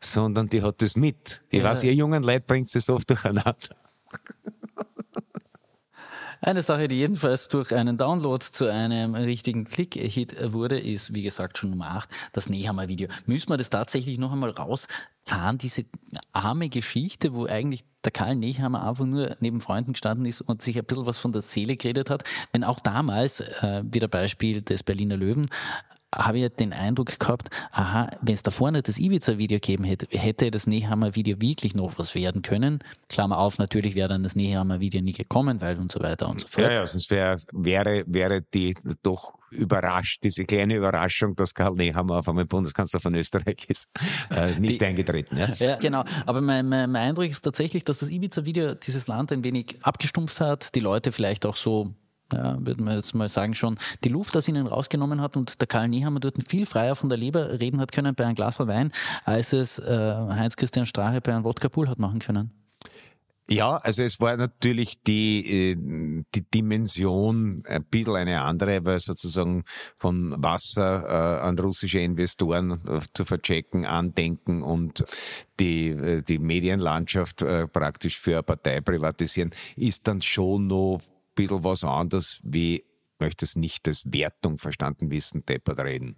[0.00, 1.42] sondern die hat es mit.
[1.50, 1.64] Ich ja.
[1.64, 3.54] weiß, ihr jungen Leute bringt es oft durcheinander.
[6.44, 11.56] Eine Sache, die jedenfalls durch einen Download zu einem richtigen Klick-Hit wurde, ist, wie gesagt,
[11.56, 13.08] schon Nummer 8, das Nehammer-Video.
[13.26, 14.52] Müssen wir das tatsächlich noch einmal
[15.22, 15.84] rauszahlen, diese
[16.32, 20.76] arme Geschichte, wo eigentlich der Karl Nehammer einfach nur neben Freunden gestanden ist und sich
[20.78, 22.24] ein bisschen was von der Seele geredet hat.
[22.52, 25.46] Wenn auch damals, äh, wieder Beispiel des Berliner Löwen,
[26.14, 30.50] habe ich den Eindruck gehabt, aha, wenn es da vorne das Ibiza-Video gegeben hätte, hätte
[30.50, 32.80] das Nehammer-Video wirklich noch was werden können.
[33.08, 36.48] Klammer auf, natürlich wäre dann das Nehammer-Video nie gekommen, weil und so weiter und so
[36.48, 36.66] fort.
[36.66, 42.18] Ja, ja, sonst wär, wäre, wäre die doch überrascht, diese kleine Überraschung, dass Karl Nehammer
[42.18, 43.86] auf einmal Bundeskanzler von Österreich ist,
[44.30, 45.36] äh, nicht die, eingetreten.
[45.36, 45.52] Ja?
[45.52, 46.04] ja, genau.
[46.26, 50.74] Aber mein, mein, Eindruck ist tatsächlich, dass das Ibiza-Video dieses Land ein wenig abgestumpft hat,
[50.74, 51.94] die Leute vielleicht auch so
[52.32, 55.68] ja, würde man jetzt mal sagen, schon die Luft aus ihnen rausgenommen hat und der
[55.68, 58.90] Karl Niehammer dort viel freier von der Leber reden hat können bei einem Glas Wein,
[59.24, 62.50] als es äh, Heinz-Christian Strache bei einem Wodka Pool hat machen können.
[63.52, 69.64] Ja, also es war natürlich die, äh, die Dimension ein bisschen eine andere, weil sozusagen
[69.98, 75.04] von Wasser äh, an russische Investoren äh, zu verchecken, andenken und
[75.60, 81.00] die, die Medienlandschaft praktisch für eine Partei privatisieren, ist dann schon noch
[81.34, 82.84] bisschen was anderes, wie, ich
[83.20, 86.16] möchte es nicht als Wertung verstanden wissen, deppert reden.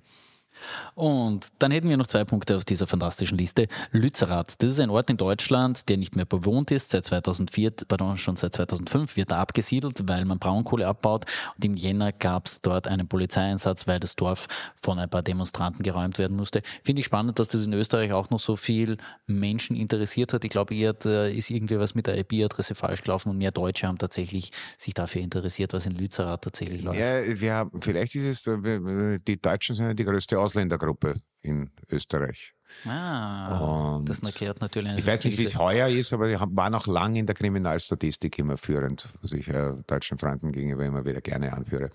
[0.95, 3.69] Und dann hätten wir noch zwei Punkte auf dieser fantastischen Liste.
[3.93, 6.91] Lützerath, das ist ein Ort in Deutschland, der nicht mehr bewohnt ist.
[6.91, 11.27] Seit 2004, pardon, schon seit 2005 wird er abgesiedelt, weil man Braunkohle abbaut.
[11.57, 14.47] Und im Jänner gab es dort einen Polizeieinsatz, weil das Dorf
[14.83, 16.63] von ein paar Demonstranten geräumt werden musste.
[16.83, 20.45] Finde ich spannend, dass das in Österreich auch noch so viel Menschen interessiert hat.
[20.45, 23.99] Ich glaube, hier ist irgendwie was mit der IP-Adresse falsch gelaufen und mehr Deutsche haben
[23.99, 26.99] tatsächlich sich dafür interessiert, was in Lützerath tatsächlich läuft.
[26.99, 32.55] Ja, wir haben, vielleicht ist es, die Deutschen sind ja die größte Ausländergruppe in Österreich.
[32.87, 33.59] Ah,
[33.97, 36.71] und das erklärt natürlich eine Ich weiß nicht, wie es heuer ist, aber die war
[36.71, 41.21] noch lange in der Kriminalstatistik immer führend, was ich äh, deutschen Freunden gegenüber immer wieder
[41.21, 41.91] gerne anführe.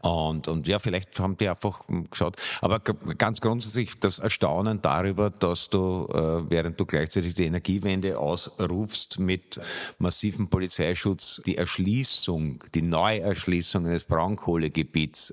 [0.00, 2.36] Und, und ja, vielleicht haben die einfach geschaut.
[2.60, 9.18] Aber ganz grundsätzlich das Erstaunen darüber, dass du, äh, während du gleichzeitig die Energiewende ausrufst
[9.18, 9.60] mit
[9.98, 15.32] massivem Polizeischutz, die Erschließung, die Neuerschließung eines Braunkohlegebiets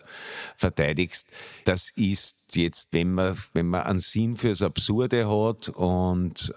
[0.58, 1.28] verteidigst,
[1.63, 6.54] das ist jetzt, wenn man, wenn man einen Sinn fürs Absurde hat und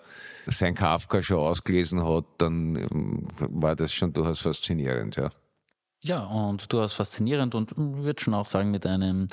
[0.47, 5.31] sein Kafka schon ausgelesen hat, dann ähm, war das schon durchaus faszinierend, ja.
[6.01, 9.29] Ja, und durchaus faszinierend und ich würde schon auch sagen, mit einem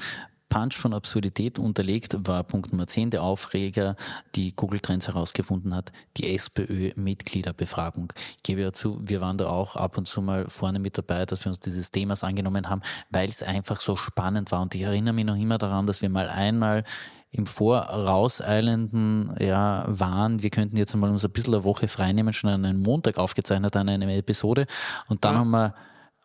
[0.50, 3.96] Punch von Absurdität unterlegt war Punkt Nummer 10 der Aufreger,
[4.36, 8.14] die Google Trends herausgefunden hat, die SPÖ-Mitgliederbefragung.
[8.38, 11.26] Ich gebe ja zu, wir waren da auch ab und zu mal vorne mit dabei,
[11.26, 14.62] dass wir uns dieses Themas angenommen haben, weil es einfach so spannend war.
[14.62, 16.84] Und ich erinnere mich noch immer daran, dass wir mal einmal
[17.32, 22.50] im vorauseilenden ja, waren, wir könnten jetzt mal uns ein bisschen eine Woche freinehmen, schon
[22.50, 24.68] an einem Montag aufgezeichnet an einer Episode.
[25.08, 25.40] Und dann ja.
[25.40, 25.76] haben wir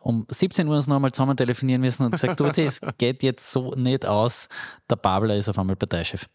[0.01, 3.71] um 17 Uhr uns nochmal zusammen telefonieren müssen und gesagt, du, das geht jetzt so
[3.71, 4.47] nicht aus.
[4.89, 6.27] Der Babler ist auf einmal Parteichef.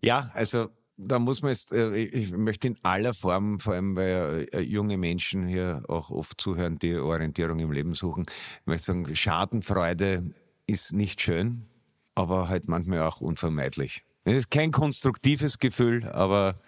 [0.00, 4.48] Ja, also da muss man jetzt, äh, ich möchte in aller Form, vor allem weil
[4.52, 8.26] äh, junge Menschen hier auch oft zuhören, die Orientierung im Leben suchen,
[8.60, 10.34] ich möchte sagen, Schadenfreude
[10.66, 11.66] ist nicht schön,
[12.14, 14.04] aber halt manchmal auch unvermeidlich.
[14.24, 16.60] Es ist kein konstruktives Gefühl, aber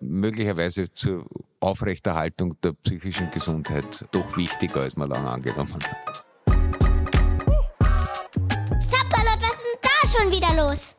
[0.00, 1.26] möglicherweise zur
[1.60, 6.24] Aufrechterhaltung der psychischen Gesundheit doch wichtiger, als man lange angenommen hat.
[8.80, 10.94] Sapperlot, was ist denn da schon wieder los?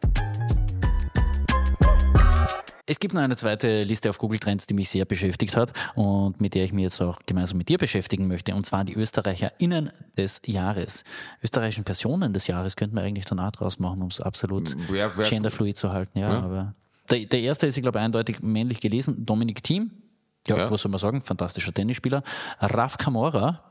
[2.91, 6.41] Es gibt noch eine zweite Liste auf Google Trends, die mich sehr beschäftigt hat und
[6.41, 9.91] mit der ich mich jetzt auch gemeinsam mit dir beschäftigen möchte, und zwar die ÖsterreicherInnen
[10.17, 11.03] des Jahres.
[11.43, 14.75] Österreichischen Personen des Jahres könnten wir eigentlich danach draus machen, um es absolut
[15.29, 16.17] genderfluid zu halten.
[16.17, 16.39] Ja, Ja.
[16.39, 16.73] aber
[17.09, 19.25] der, der erste ist, ich glaube, eindeutig männlich gelesen.
[19.25, 19.91] Dominik Thiem.
[20.47, 20.71] Ja, Ja.
[20.71, 21.21] was soll man sagen?
[21.21, 22.23] Fantastischer Tennisspieler.
[22.59, 23.63] Raf Kamora,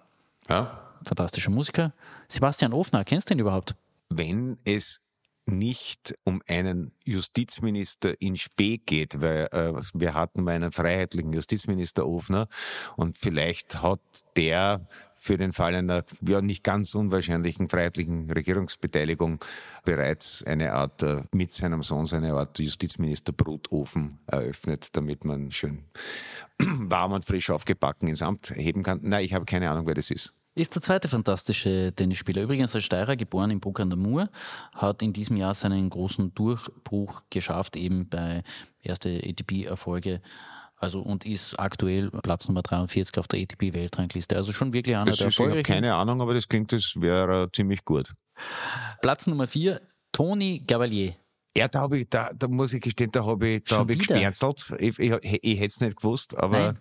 [0.48, 0.85] Ja?
[1.05, 1.92] fantastischer Musiker.
[2.29, 3.74] Sebastian Ofner, kennst du ihn überhaupt?
[4.11, 5.01] wenn es
[5.44, 12.07] nicht um einen Justizminister in Spee geht, weil äh, wir hatten mal einen freiheitlichen Justizminister
[12.07, 12.48] Ofner
[12.96, 14.01] und vielleicht hat
[14.37, 14.87] der
[15.29, 19.45] für den Fall einer ja nicht ganz unwahrscheinlichen freiheitlichen Regierungsbeteiligung
[19.85, 25.85] bereits eine Art äh, mit seinem Sohn seine Art Justizminister Brutofen eröffnet, damit man schön
[26.59, 29.01] warm und frisch aufgebacken ins Amt heben kann.
[29.03, 30.33] Nein, ich habe keine Ahnung, wer das ist.
[30.55, 32.43] Ist der zweite fantastische Tennisspieler.
[32.43, 34.31] Übrigens als Steirer, geboren in Bruck an der Mur,
[34.75, 38.43] hat in diesem Jahr seinen großen Durchbruch geschafft, eben bei
[38.83, 40.23] erste ATP-Erfolge.
[40.81, 44.37] Also und ist aktuell Platz Nummer 43 auf der ATP-Weltrangliste.
[44.37, 46.95] Also schon wirklich einer Das der ist, ich habe keine Ahnung, aber das klingt, das
[47.01, 48.12] wäre ziemlich gut.
[49.03, 49.81] Platz Nummer 4,
[50.12, 51.14] Toni Gavalier.
[51.57, 54.01] Ja, da habe ich, da, da muss ich gestehen, da habe ich, da habe ich
[54.01, 54.14] wieder?
[54.14, 54.75] geschmerzelt.
[54.79, 55.12] Ich, ich,
[55.43, 56.79] ich hätte es nicht gewusst, aber Nein.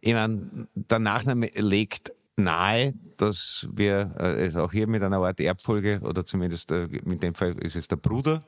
[0.00, 5.40] ich meine, der Nachname legt nahe, dass wir äh, es auch hier mit einer Art
[5.40, 8.42] Erbfolge oder zumindest äh, in dem Fall ist es der Bruder,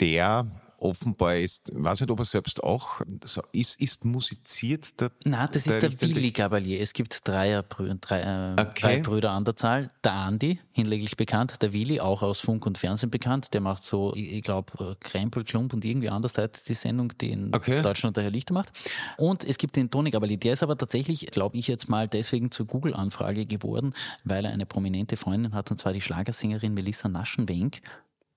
[0.00, 0.46] der
[0.78, 5.00] offenbar ist, ich weiß nicht, ob er selbst auch so ist, ist musiziert.
[5.00, 6.80] Der, Na, das ist der Willi Gavalier.
[6.80, 8.80] Es gibt Dreier, Brü- drei, äh, Okay.
[8.80, 9.88] drei Brüder an der Zahl.
[10.02, 11.62] Der Andi, hinlänglich bekannt.
[11.62, 13.54] Der Willi, auch aus Funk und Fernsehen bekannt.
[13.54, 17.30] Der macht so, ich, ich glaube, Krempel, Klump und irgendwie anders halt die Sendung, die
[17.30, 17.80] in Okay.
[17.82, 18.72] Deutschland der Herr Lichter macht.
[19.16, 20.36] Und es gibt den Toni Gavalier.
[20.38, 24.66] Der ist aber tatsächlich, glaube ich, jetzt mal deswegen zur Google-Anfrage geworden, weil er eine
[24.66, 27.80] prominente Freundin hat, und zwar die Schlagersängerin Melissa Naschenwenk.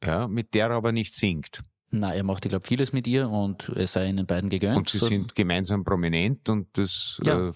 [0.03, 1.61] ja, mit der er aber nicht singt.
[1.89, 4.77] Na, er macht, ich glaube, vieles mit ihr und es sei ihnen beiden gegönnt.
[4.77, 7.49] Und sie So- sind gemeinsam prominent und das Ja.
[7.49, 7.53] äh,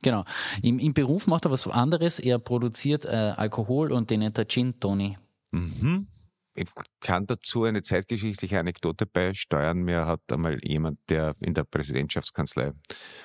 [0.00, 0.24] Genau.
[0.62, 2.20] Im, Im Beruf macht er was anderes.
[2.20, 5.18] Er produziert äh, Alkohol und den nennt er Gin Tony.
[5.50, 6.06] Mhm.
[6.54, 6.68] Ich
[7.00, 9.78] kann dazu eine zeitgeschichtliche Anekdote beisteuern.
[9.82, 12.72] Mir hat einmal jemand, der in der Präsidentschaftskanzlei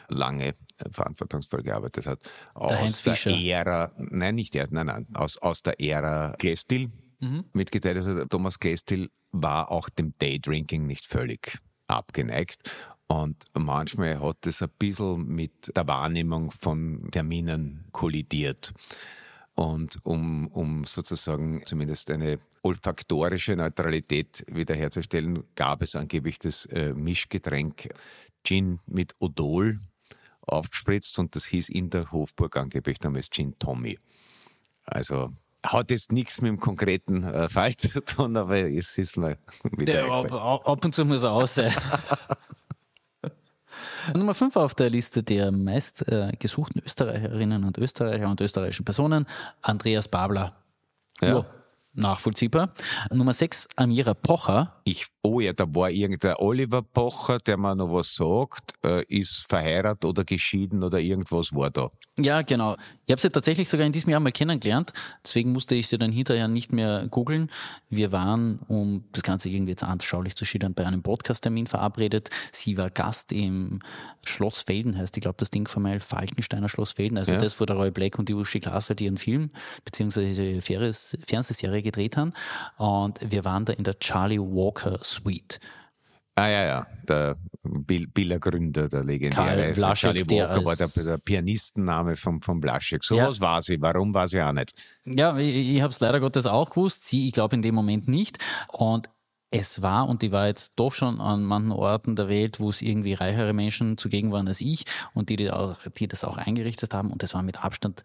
[0.10, 0.54] lange äh,
[0.92, 2.20] verantwortungsvoll gearbeitet hat,
[2.56, 3.34] aus Heinz der.
[3.34, 6.92] Ära, nein, nicht der, nein, nein, aus, aus der Ära Glästil
[7.23, 7.45] Mhm.
[7.53, 7.97] mitgeteilt.
[7.97, 11.57] Also Thomas Glästil war auch dem Daydrinking nicht völlig
[11.88, 12.69] abgeneigt.
[13.07, 18.73] Und manchmal hat es ein bisschen mit der Wahrnehmung von Terminen kollidiert.
[19.55, 27.89] Und um, um sozusagen zumindest eine olfaktorische Neutralität wiederherzustellen, gab es angeblich das äh, Mischgetränk
[28.43, 29.79] Gin mit Odol
[30.41, 33.97] aufgespritzt und das hieß in der Hofburg angeblich damals Gin Tommy.
[34.86, 35.31] Also
[35.63, 39.38] hat jetzt nichts mit dem konkreten äh, Fall zu tun, aber es ist mal
[39.78, 40.32] wieder Der, ab,
[40.67, 41.73] ab und zu muss er aus sein.
[44.13, 49.26] Nummer 5 auf der Liste der meist äh, gesuchten Österreicherinnen und Österreicher und österreichischen Personen,
[49.62, 50.56] Andreas Babler.
[51.21, 51.45] Ja.
[51.93, 52.73] nachvollziehbar.
[53.12, 54.82] Nummer 6, Amira Pocher.
[54.84, 59.45] Ich, oh ja, da war irgendein Oliver Pocher, der mir noch was sagt, äh, ist
[59.47, 61.91] verheiratet oder geschieden oder irgendwas war da.
[62.17, 62.76] Ja, genau.
[63.06, 64.94] Ich habe sie tatsächlich sogar in diesem Jahr mal kennengelernt.
[65.24, 67.52] Deswegen musste ich sie dann hinterher nicht mehr googeln.
[67.89, 72.30] Wir waren, um das Ganze irgendwie jetzt anschaulich zu schildern, bei einem Podcast-Termin verabredet.
[72.54, 73.80] Sie war Gast im
[74.26, 77.18] Schloss Felden, heißt, ich glaube, das Ding von Falkensteiner Schloss Felden.
[77.18, 77.39] Also Ja.
[77.39, 79.50] das, wo der Roy Black und die Uschi Glas halt ihren Film
[79.84, 82.34] beziehungsweise Ferris- Fernsehserie gedreht haben.
[82.78, 85.60] Und wir waren da in der Charlie Walker Suite.
[86.36, 90.76] Ah ja, ja, der Bill, Biller Gründer, der legendäre Karl Vlaschek, Charlie der Walker war
[90.76, 93.04] der, der Pianistenname von, von Blaschek.
[93.04, 93.30] So Ja.
[93.30, 94.74] was war sie, warum war sie auch nicht?
[95.06, 97.06] Ja, ich, ich habe es leider Gottes auch gewusst.
[97.06, 98.39] Sie, ich glaube, in dem Moment nicht.
[98.69, 99.10] Und
[99.52, 102.82] es war, und die war jetzt doch schon an manchen Orten der Welt, wo es
[102.82, 106.96] irgendwie reichere Menschen zugegen waren als ich und die, die, auch, die das auch eingerichtet
[106.96, 107.12] haben.
[107.12, 108.04] Und das war mit Abstand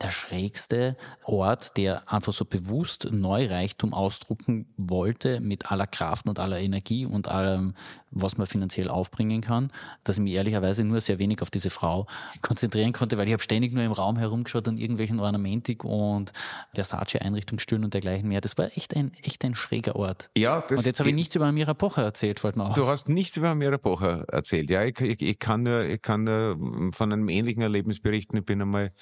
[0.00, 6.58] der schrägste Ort, der einfach so bewusst Neureichtum ausdrucken wollte mit aller Kraft und aller
[6.58, 7.74] Energie und allem,
[8.10, 9.72] was man finanziell aufbringen kann,
[10.04, 12.06] dass ich mich ehrlicherweise nur sehr wenig auf diese Frau
[12.42, 16.32] konzentrieren konnte, weil ich habe ständig nur im Raum herumgeschaut an irgendwelchen Ornamentik und
[16.74, 18.40] Versace-Einrichtungsstühlen und dergleichen mehr.
[18.40, 20.30] Das war echt ein, echt ein schräger Ort.
[20.36, 22.74] Ja, das und jetzt habe ich nichts über Amira Pocher erzählt, fällt mir auf.
[22.74, 24.70] Du hast nichts über Amira Pocher erzählt.
[24.70, 28.38] Ja, ich, ich, ich, kann nur, ich kann nur von einem ähnlichen Erlebnis berichten.
[28.38, 28.92] Ich bin einmal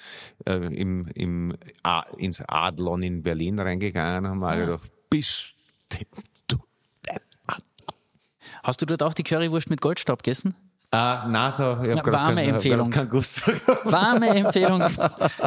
[0.45, 5.55] äh, im, im, A, ins Adlon in Berlin reingegangen und habe mir gedacht, bist
[5.89, 5.97] du
[8.63, 10.55] Hast du dort auch die Currywurst mit Goldstaub gegessen?
[10.91, 12.89] Ah, nein, so, ich ja, warme kein, Empfehlung.
[12.89, 13.11] Kein
[13.83, 14.81] warme Empfehlung.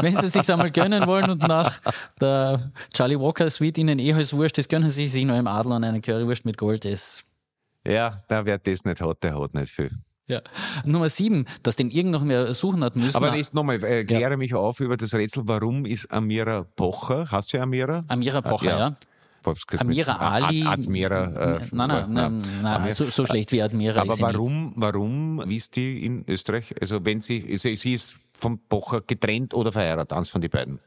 [0.01, 1.81] Wenn Sie sich einmal gönnen wollen und nach
[2.20, 5.77] der Charlie Walker Suite Ihnen eh als Wurst, das gönnen Sie sich noch im Adler
[5.77, 6.85] an eine Currywurst mit Gold.
[6.85, 7.25] Das
[7.85, 9.90] ja, da wer das nicht hat, der hat nicht viel.
[10.29, 10.40] Ja.
[10.85, 13.16] Nummer sieben, dass den irgend noch mehr suchen hat müssen.
[13.16, 14.37] Aber jetzt nochmal, äh, kläre ja.
[14.37, 18.05] mich auf über das Rätsel, warum ist Amira Pocher, hast du Amira?
[18.09, 18.79] Amira Pocher, ja.
[18.79, 18.96] ja.
[19.78, 20.64] Amira Ali.
[20.64, 21.59] Admira.
[21.59, 24.02] Äh, nein, nein, nein, nein so, so, schlecht wie Admira.
[24.02, 26.74] Aber warum, warum ist die in Österreich?
[26.81, 30.81] Also wenn sie, also sie ist vom Pocher getrennt oder verheiratet, eins von den beiden.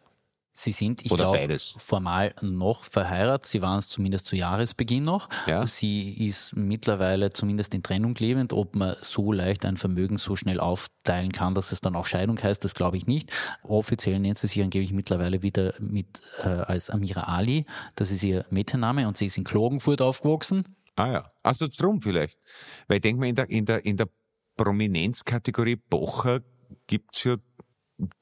[0.57, 3.45] Sie sind, ich glaube, formal noch verheiratet.
[3.45, 5.27] Sie waren es zumindest zu Jahresbeginn noch.
[5.47, 5.67] Ja.
[5.67, 8.53] Sie ist mittlerweile zumindest in Trennung lebend.
[8.53, 12.41] Ob man so leicht ein Vermögen so schnell aufteilen kann, dass es dann auch Scheidung
[12.41, 13.33] heißt, das glaube ich nicht.
[13.63, 17.65] Offiziell nennt sie sich angeblich mittlerweile wieder mit äh, als Amira Ali.
[17.97, 20.77] Das ist ihr Mädchenname und sie ist in Klagenfurt aufgewachsen.
[20.95, 22.39] Ah ja, also drum vielleicht.
[22.87, 24.07] Weil ich denke mal, in der, in der, in der
[24.55, 26.39] Prominenzkategorie Bocher
[26.87, 27.35] gibt es ja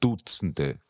[0.00, 0.80] Dutzende.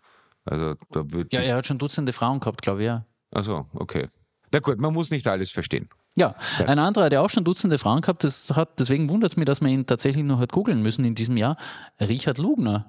[0.45, 3.07] Also da wird ja, er hat schon Dutzende Frauen gehabt, glaube ich, ja.
[3.31, 4.09] Also okay.
[4.53, 5.89] Na gut, man muss nicht alles verstehen.
[6.17, 6.67] Ja, ja.
[6.67, 9.61] ein anderer, der auch schon Dutzende Frauen gehabt das hat, deswegen wundert es mich, dass
[9.61, 11.57] man ihn tatsächlich noch hat googeln müssen in diesem Jahr.
[12.01, 12.87] Richard Lugner.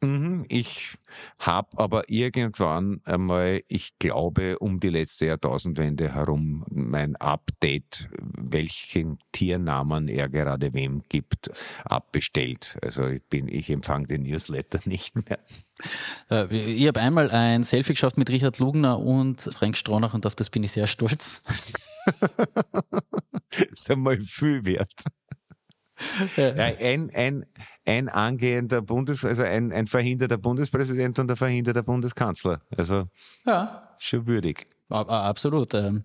[0.00, 0.96] Mhm, ich
[1.40, 10.06] habe aber irgendwann einmal, ich glaube, um die letzte Jahrtausendwende herum mein Update, welchen Tiernamen
[10.06, 11.50] er gerade wem gibt,
[11.84, 12.78] abbestellt.
[12.80, 15.40] Also ich bin, ich empfange den Newsletter nicht mehr.
[16.30, 20.36] Äh, ich habe einmal ein Selfie geschafft mit Richard Lugner und Frank Stronach und auf
[20.36, 21.42] das bin ich sehr stolz.
[23.50, 24.92] das ist einmal viel wert.
[26.36, 27.46] Ein, ein,
[27.84, 32.60] ein angehender Bundes, also ein, ein verhinderter Bundespräsident und ein verhinderter Bundeskanzler.
[32.76, 33.04] Also
[33.44, 33.94] ja.
[33.98, 34.66] schon würdig.
[34.90, 35.74] Absolut.
[35.74, 36.04] Ähm,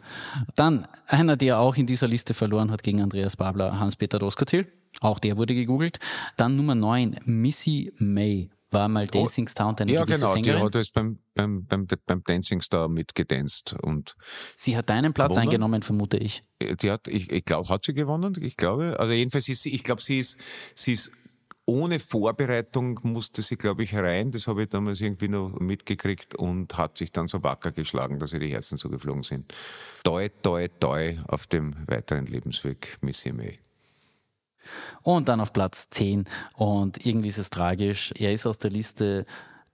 [0.55, 4.67] dann einer, der auch in dieser Liste verloren hat gegen Andreas Babler, Hans-Peter Doskozil.
[4.99, 5.99] Auch der wurde gegoogelt.
[6.37, 10.33] Dann Nummer 9, Missy May war mal oh, Dancing Star und eine ja, gewisse genau,
[10.33, 10.59] Sängerin.
[10.59, 13.75] die hat jetzt beim, beim, beim, beim Dancing Star mitgedanzt.
[13.81, 14.15] Und
[14.55, 15.47] sie hat deinen Platz gewonnen.
[15.47, 16.41] eingenommen, vermute ich.
[16.59, 18.99] Äh, die hat, ich, ich glaube, hat sie gewonnen, ich glaube.
[18.99, 20.37] Also jedenfalls ist sie, ich glaube, sie ist,
[20.75, 21.11] sie ist
[21.65, 24.31] ohne Vorbereitung musste sie, glaube ich, rein.
[24.31, 28.33] Das habe ich damals irgendwie noch mitgekriegt und hat sich dann so wacker geschlagen, dass
[28.33, 29.53] ihr die Herzen zugeflogen sind.
[30.03, 33.59] Toi, toi, toi auf dem weiteren Lebensweg, Missy May.
[35.03, 36.25] Und dann auf Platz 10.
[36.55, 38.11] Und irgendwie ist es tragisch.
[38.17, 39.25] Er ist aus der Liste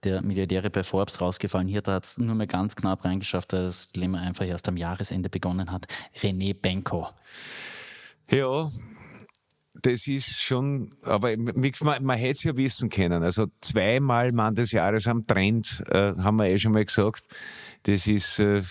[0.04, 1.68] der Milliardäre bei Forbes rausgefallen.
[1.68, 5.28] Hier hat es nur mehr ganz knapp reingeschafft, weil das Dilemma einfach erst am Jahresende
[5.28, 5.86] begonnen hat.
[6.16, 7.08] René Benko.
[8.30, 8.70] Ja,
[9.82, 11.72] das ist schon, aber man,
[12.02, 13.22] man hätte es ja wissen können.
[13.22, 17.24] Also zweimal Mann des Jahres am Trend, äh, haben wir eh schon mal gesagt.
[17.84, 18.62] Das ist äh,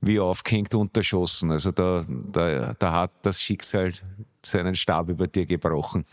[0.00, 1.50] wie aufgehängt unterschossen.
[1.50, 3.92] Also da, da, da hat das Schicksal
[4.44, 6.04] seinen Stab über dir gebrochen.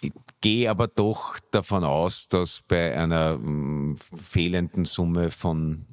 [0.00, 3.96] Ich gehe aber doch davon aus, dass bei einer mh,
[4.30, 5.86] fehlenden Summe von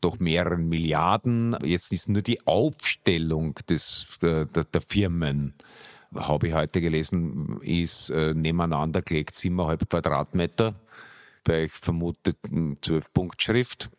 [0.00, 5.54] doch mehreren Milliarden, jetzt ist nur die Aufstellung des, der, der, der Firmen,
[6.14, 10.74] habe ich heute gelesen, ist äh, nebeneinander gelegt, siebeneinhalb Quadratmeter
[11.44, 13.90] bei vermuteten zwölf Punkt Schrift.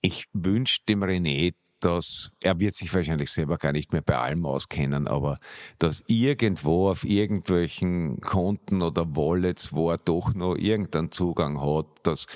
[0.00, 4.46] Ich wünsche dem René dass er wird sich wahrscheinlich selber gar nicht mehr bei allem
[4.46, 5.38] auskennen, aber
[5.78, 12.26] dass irgendwo auf irgendwelchen Konten oder Wallets, wo er doch noch irgendeinen Zugang hat, dass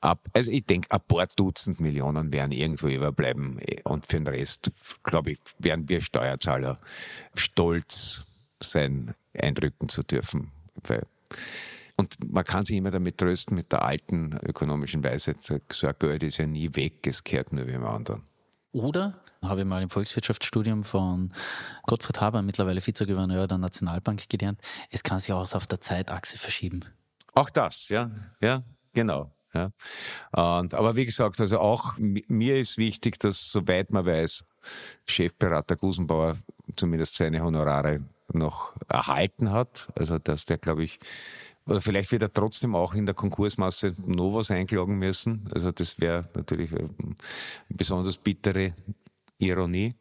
[0.00, 4.70] ab, also ich denke, ein paar Dutzend Millionen werden irgendwo überbleiben und für den Rest,
[5.02, 6.78] glaube ich, werden wir Steuerzahler
[7.34, 8.24] stolz
[8.62, 10.50] sein, eindrücken zu dürfen.
[11.96, 15.54] Und man kann sich immer damit trösten, mit der alten ökonomischen Weise, so
[15.86, 18.22] ein Geld ist ja nie weg, es kehrt nur wie im anderen.
[18.72, 21.32] Oder habe ich mal im Volkswirtschaftsstudium von
[21.86, 26.84] Gottfried Haber, mittlerweile Vizegouverneur der Nationalbank, gelernt, es kann sich auch auf der Zeitachse verschieben.
[27.34, 29.32] Auch das, ja, ja, genau.
[29.52, 29.72] Ja.
[30.32, 34.44] Und, aber wie gesagt, also auch mir ist wichtig, dass soweit man weiß,
[35.06, 36.36] Chefberater Gusenbauer
[36.76, 38.00] zumindest seine Honorare
[38.32, 39.88] noch erhalten hat.
[39.96, 40.98] Also dass der, glaube ich,
[41.66, 45.48] vielleicht wird er trotzdem auch in der Konkursmasse noch was einklagen müssen.
[45.54, 46.90] Also das wäre natürlich eine
[47.68, 48.74] besonders bittere
[49.38, 49.94] Ironie.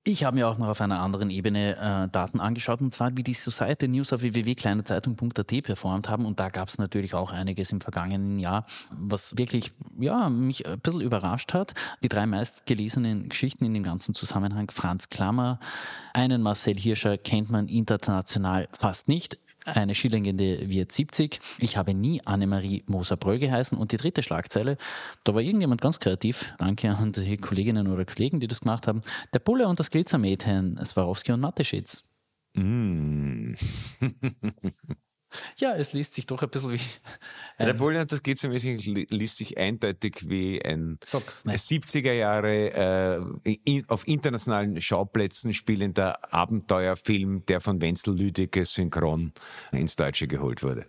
[0.06, 3.22] Ich habe mir auch noch auf einer anderen Ebene äh, Daten angeschaut, und zwar wie
[3.22, 6.26] die Society News auf www.kleinezeitung.at performt haben.
[6.26, 10.78] Und da gab es natürlich auch einiges im vergangenen Jahr, was wirklich ja, mich ein
[10.78, 11.72] bisschen überrascht hat.
[12.02, 14.70] Die drei meistgelesenen Geschichten in dem ganzen Zusammenhang.
[14.70, 15.58] Franz Klammer,
[16.12, 19.38] einen Marcel Hirscher kennt man international fast nicht.
[19.64, 21.40] Eine Skilegende wird 70.
[21.58, 23.78] Ich habe nie Annemarie Moser-Bröll geheißen.
[23.78, 24.76] Und die dritte Schlagzeile,
[25.24, 26.52] da war irgendjemand ganz kreativ.
[26.58, 29.00] Danke an die Kolleginnen oder Kollegen, die das gemacht haben.
[29.32, 32.04] Der Bulle und das Glitzermädchen, Swarovski und Mateschitz.
[32.54, 33.54] Mm.
[35.58, 36.80] Ja, es liest sich doch ein bisschen wie.
[37.58, 43.56] Ein der Bulle und das Glitzermädchen liest sich eindeutig wie ein Sag's, 70er Jahre äh,
[43.64, 49.32] in, auf internationalen Schauplätzen spielender Abenteuerfilm, der von Wenzel Lüdecke synchron
[49.72, 50.86] ins Deutsche geholt wurde.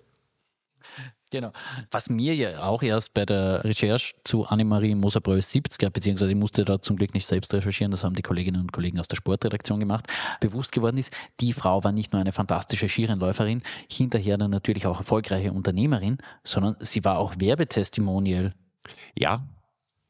[1.32, 1.52] Genau.
[1.92, 6.64] Was mir ja auch erst bei der Recherche zu Annemarie Moser-Bröll 70er, beziehungsweise ich musste
[6.64, 9.80] da zum Glück nicht selbst recherchieren, das haben die Kolleginnen und Kollegen aus der Sportredaktion
[9.80, 10.08] gemacht,
[10.40, 15.00] bewusst geworden ist, die Frau war nicht nur eine fantastische Skirennläuferin, hinterher dann natürlich auch
[15.00, 18.54] erfolgreiche Unternehmerin, sondern sie war auch Werbetestimonial.
[19.18, 19.46] Ja,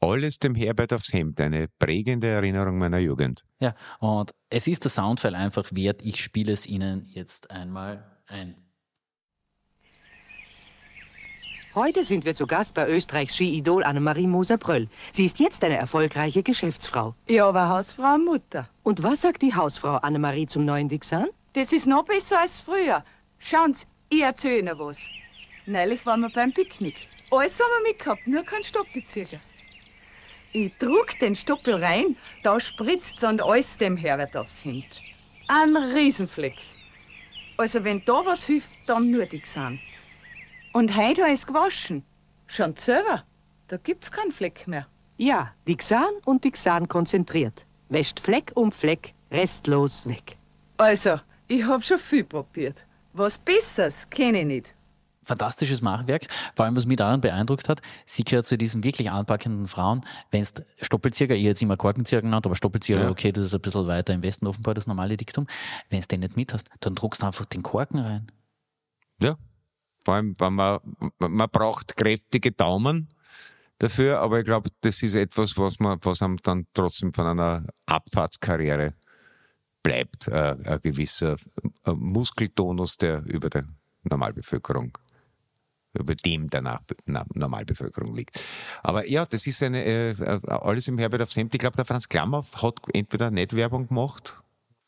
[0.00, 3.42] alles dem Herbert aufs Hemd, eine prägende Erinnerung meiner Jugend.
[3.60, 8.54] Ja, und es ist der Soundfile einfach wert, ich spiele es Ihnen jetzt einmal ein.
[11.76, 14.88] Heute sind wir zu Gast bei Österreichs Ski-Idol Annemarie Moser-Bröll.
[15.12, 17.14] Sie ist jetzt eine erfolgreiche Geschäftsfrau.
[17.28, 18.70] Ja, aber Hausfrau und Mutter.
[18.82, 21.26] Und was sagt die Hausfrau Annemarie zum neuen Dixan?
[21.52, 23.04] Das ist noch besser als früher.
[23.38, 24.98] Schauen Sie, ich erzähle Ihnen was.
[25.66, 27.08] Neulich waren wir beim Picknick.
[27.30, 29.38] Alles haben wir mitgehabt, nur kein Stoppelzieher.
[30.52, 35.02] Ich trug den Stoppel rein, da spritzt's und alles dem Herbert aufs Hemd.
[35.46, 36.56] Ein Riesenfleck.
[37.58, 39.78] Also wenn da was hilft, dann nur Dixan.
[40.76, 42.04] Und heute habe ich es gewaschen.
[42.46, 43.24] Schon selber.
[43.68, 44.86] Da gibt's keinen Fleck mehr.
[45.16, 47.64] Ja, Dixan und Dixan konzentriert.
[47.88, 50.36] Wäscht Fleck um Fleck, restlos weg.
[50.76, 51.18] Also,
[51.48, 52.84] ich hab schon viel probiert.
[53.14, 54.74] Was Besseres kenne ich nicht.
[55.24, 56.26] Fantastisches Machwerk.
[56.54, 60.04] Vor allem, was mich daran beeindruckt hat, sie gehört zu diesen wirklich anpackenden Frauen.
[60.30, 60.52] Wenn es
[60.82, 63.08] Stoppelzieher, ich jetzt immer Korkenzieher genannt, aber Stoppelzieher, ja.
[63.08, 65.46] okay, das ist ein bisschen weiter im Westen offenbar das normale Diktum.
[65.88, 68.30] Wenn du den nicht mit hast, dann druckst du einfach den Korken rein.
[69.22, 69.38] Ja,
[70.06, 70.78] vor allem, wenn man,
[71.18, 73.08] man braucht kräftige Daumen
[73.78, 77.64] dafür, aber ich glaube, das ist etwas, was man, was einem dann trotzdem von einer
[77.86, 78.94] Abfahrtskarriere
[79.82, 80.28] bleibt.
[80.28, 81.34] Äh, ein gewisser
[81.84, 83.64] äh, Muskeltonus, der über der
[84.04, 84.96] Normalbevölkerung
[85.98, 86.82] über dem der Nach
[87.34, 88.38] Normalbevölkerung liegt.
[88.84, 90.14] Aber ja, das ist eine, äh,
[90.46, 91.52] alles im Herbert aufs Hemd.
[91.54, 94.36] Ich glaube, der Franz Klammer hat entweder nicht Werbung gemacht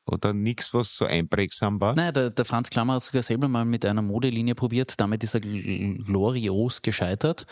[0.09, 1.95] oder nichts, was so einprägsam war?
[1.95, 5.35] Nein, der, der Franz Klammer hat sogar selber mal mit einer Modelinie probiert, damit ist
[5.35, 7.47] er glorios gescheitert.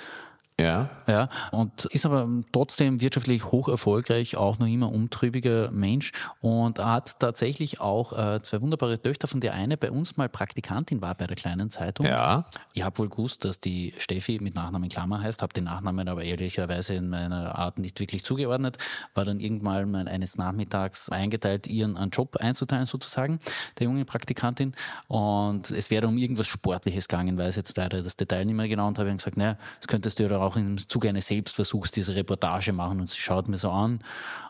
[0.59, 0.89] Ja.
[1.07, 7.21] Ja, und ist aber trotzdem wirtschaftlich hoch erfolgreich, auch noch immer umtriebiger Mensch und hat
[7.21, 11.27] tatsächlich auch äh, zwei wunderbare Töchter, von der eine bei uns mal Praktikantin war bei
[11.27, 12.07] der kleinen Zeitung.
[12.07, 12.47] Ja.
[12.73, 16.25] Ich habe wohl gewusst, dass die Steffi mit Nachnamen Klammer heißt, habe den Nachnamen aber
[16.25, 18.79] ehrlicherweise in meiner Art nicht wirklich zugeordnet,
[19.15, 23.39] war dann irgendwann mal eines Nachmittags eingeteilt, ihren einen Job einzuteilen sozusagen,
[23.79, 24.75] der jungen Praktikantin
[25.07, 28.89] und es wäre um irgendwas Sportliches gegangen, weiß jetzt leider das Detail nicht mehr genau
[28.89, 32.73] und habe gesagt, naja, das könntest du ja auch im Zuge eines Selbstversuchs diese Reportage
[32.73, 33.95] machen und sie schaut mir so an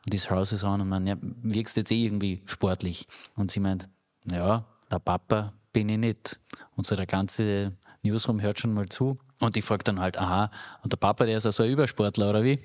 [0.05, 3.07] und die schaut sie so an und man, ja, wirkst jetzt eh irgendwie sportlich.
[3.35, 3.89] Und sie meint,
[4.31, 6.41] ja, der Papa bin ich nicht.
[6.77, 7.73] Und so der ganze
[8.03, 9.19] Newsroom hört schon mal zu.
[9.41, 10.51] Und ich frage dann halt, aha,
[10.83, 12.59] und der Papa, der ist ja so ein Übersportler, oder wie?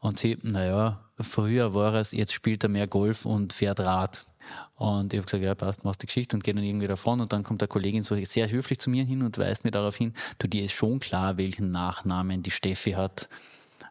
[0.00, 4.24] Und sie, naja, früher war es, jetzt spielt er mehr Golf und fährt Rad.
[4.76, 7.20] Und ich habe gesagt, ja, passt, machst die Geschichte und gehe dann irgendwie davon.
[7.20, 9.96] Und dann kommt der Kollegin so sehr höflich zu mir hin und weist mir darauf
[9.96, 13.28] hin, du, dir ist schon klar, welchen Nachnamen die Steffi hat.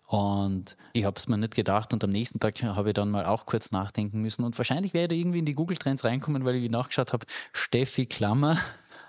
[0.08, 3.26] Und ich habe es mir nicht gedacht und am nächsten Tag habe ich dann mal
[3.26, 4.44] auch kurz nachdenken müssen.
[4.44, 8.58] Und wahrscheinlich werde ich irgendwie in die Google-Trends reinkommen, weil ich nachgeschaut habe, Steffi Klammer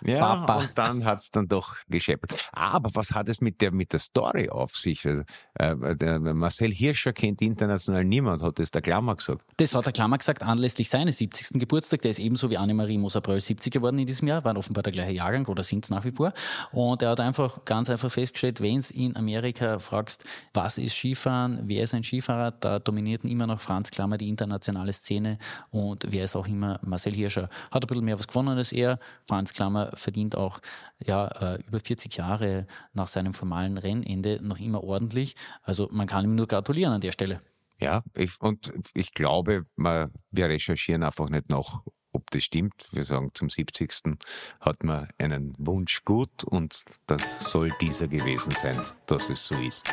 [0.05, 0.57] ja, Papa.
[0.61, 2.35] und dann hat es dann doch gescheppert.
[2.53, 5.07] Aber was hat es mit der, mit der Story auf sich?
[5.07, 5.23] Also,
[5.59, 9.43] äh, Marcel Hirscher kennt international niemand, hat das der Klammer gesagt.
[9.57, 11.61] Das hat der Klammer gesagt, anlässlich seines 70.
[11.61, 12.03] Geburtstag.
[12.03, 15.13] Der ist ebenso wie Annemarie Moser-Bröll 70 geworden in diesem Jahr, waren offenbar der gleiche
[15.13, 16.33] Jahrgang oder sind es nach wie vor.
[16.73, 20.25] Und er hat einfach ganz einfach festgestellt, wenn es in Amerika fragst,
[20.55, 24.93] was ist Skifahren, wer ist ein Skifahrer, da dominierten immer noch Franz Klammer die internationale
[24.93, 25.39] Szene
[25.71, 27.49] und wer ist auch immer Marcel Hirscher.
[27.71, 28.99] Hat ein bisschen mehr was gewonnen als er.
[29.29, 30.61] Franz Klammer verdient auch
[31.05, 35.37] ja, äh, über 40 Jahre nach seinem formalen Rennende noch immer ordentlich.
[35.63, 37.41] Also man kann ihm nur gratulieren an der Stelle.
[37.81, 41.81] Ja, ich, und ich glaube, man, wir recherchieren einfach nicht nach,
[42.13, 42.89] ob das stimmt.
[42.93, 44.19] Wir sagen, zum 70.
[44.61, 49.89] hat man einen Wunsch gut und das soll dieser gewesen sein, dass es so ist.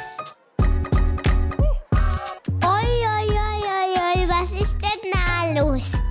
[2.63, 6.06] Oi, oi, oi, oi, oi, was ist denn da los?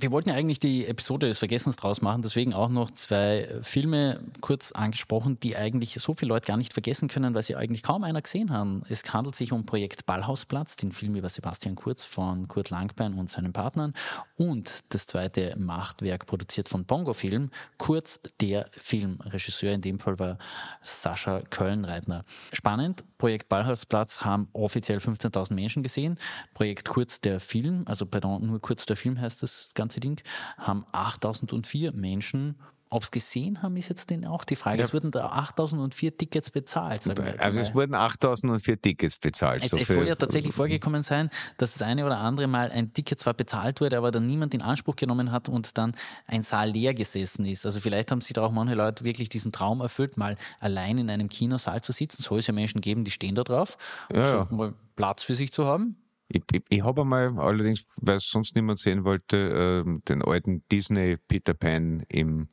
[0.00, 4.20] Wir wollten ja eigentlich die Episode des Vergessens draus machen, deswegen auch noch zwei Filme
[4.40, 8.04] kurz angesprochen, die eigentlich so viele Leute gar nicht vergessen können, weil sie eigentlich kaum
[8.04, 8.84] einer gesehen haben.
[8.88, 13.28] Es handelt sich um Projekt Ballhausplatz, den Film über Sebastian Kurz von Kurt Langbein und
[13.28, 13.92] seinen Partnern
[14.36, 20.38] und das zweite Machtwerk produziert von Bongo Film, Kurz der Filmregisseur, in dem Fall war
[20.80, 22.24] Sascha Kölnreitner.
[22.52, 26.18] Spannend, Projekt Ballhausplatz haben offiziell 15.000 Menschen gesehen,
[26.54, 30.20] Projekt Kurz der Film, also pardon, nur Kurz der Film heißt das Ganze Ding,
[30.56, 32.56] haben 8004 Menschen
[32.90, 34.78] ob es gesehen haben, ist jetzt denn auch die Frage.
[34.78, 34.84] Ja.
[34.84, 37.06] Es wurden da 8004 Tickets bezahlt.
[37.38, 37.62] also mal.
[37.62, 39.64] es wurden 8004 Tickets bezahlt.
[39.64, 42.92] Es, so es soll ja tatsächlich vorgekommen sein, dass das eine oder andere Mal ein
[42.92, 45.92] Ticket zwar bezahlt wurde, aber dann niemand in Anspruch genommen hat und dann
[46.26, 47.66] ein Saal leer gesessen ist.
[47.66, 51.10] Also vielleicht haben sich da auch manche Leute wirklich diesen Traum erfüllt, mal allein in
[51.10, 52.22] einem Kinosaal zu sitzen.
[52.22, 53.76] Soll es ja Menschen geben, die stehen da drauf,
[54.10, 55.96] um ja, so mal Platz für sich zu haben.
[56.28, 60.62] Ich, ich, ich habe einmal, allerdings, weil es sonst niemand sehen wollte, äh, den alten
[60.70, 62.48] Disney Peter Pan im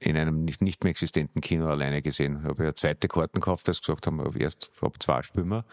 [0.00, 2.40] in einem nicht, nicht mehr existenten Kino alleine gesehen.
[2.42, 5.64] Ich habe ja zweite Karten gekauft, als gesagt haben, erst ab zwei wir.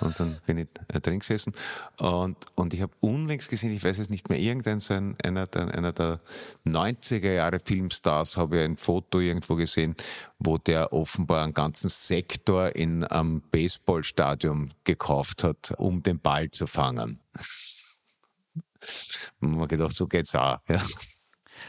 [0.00, 1.52] Und dann bin ich äh, drin gesessen.
[1.98, 5.46] Und, und ich habe unlängst gesehen, ich weiß es nicht mehr, irgendein so ein, einer,
[5.46, 6.20] der, einer der
[6.66, 9.94] 90er Jahre Filmstars habe ich ein Foto irgendwo gesehen,
[10.38, 16.66] wo der offenbar einen ganzen Sektor in einem Baseballstadion gekauft hat, um den Ball zu
[16.66, 17.20] fangen.
[19.40, 20.58] Und man gedacht, so geht's auch.
[20.66, 20.82] Ja.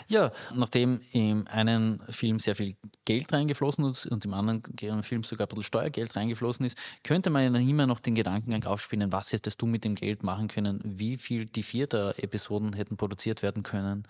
[0.07, 2.75] Ja, nachdem im einen Film sehr viel
[3.05, 7.53] Geld reingeflossen ist und im anderen Film sogar ein bisschen Steuergeld reingeflossen ist, könnte man
[7.53, 11.17] ja immer noch den Gedankengang aufspielen, was hättest du mit dem Geld machen können, wie
[11.17, 14.07] viel die vierte Episoden hätten produziert werden können.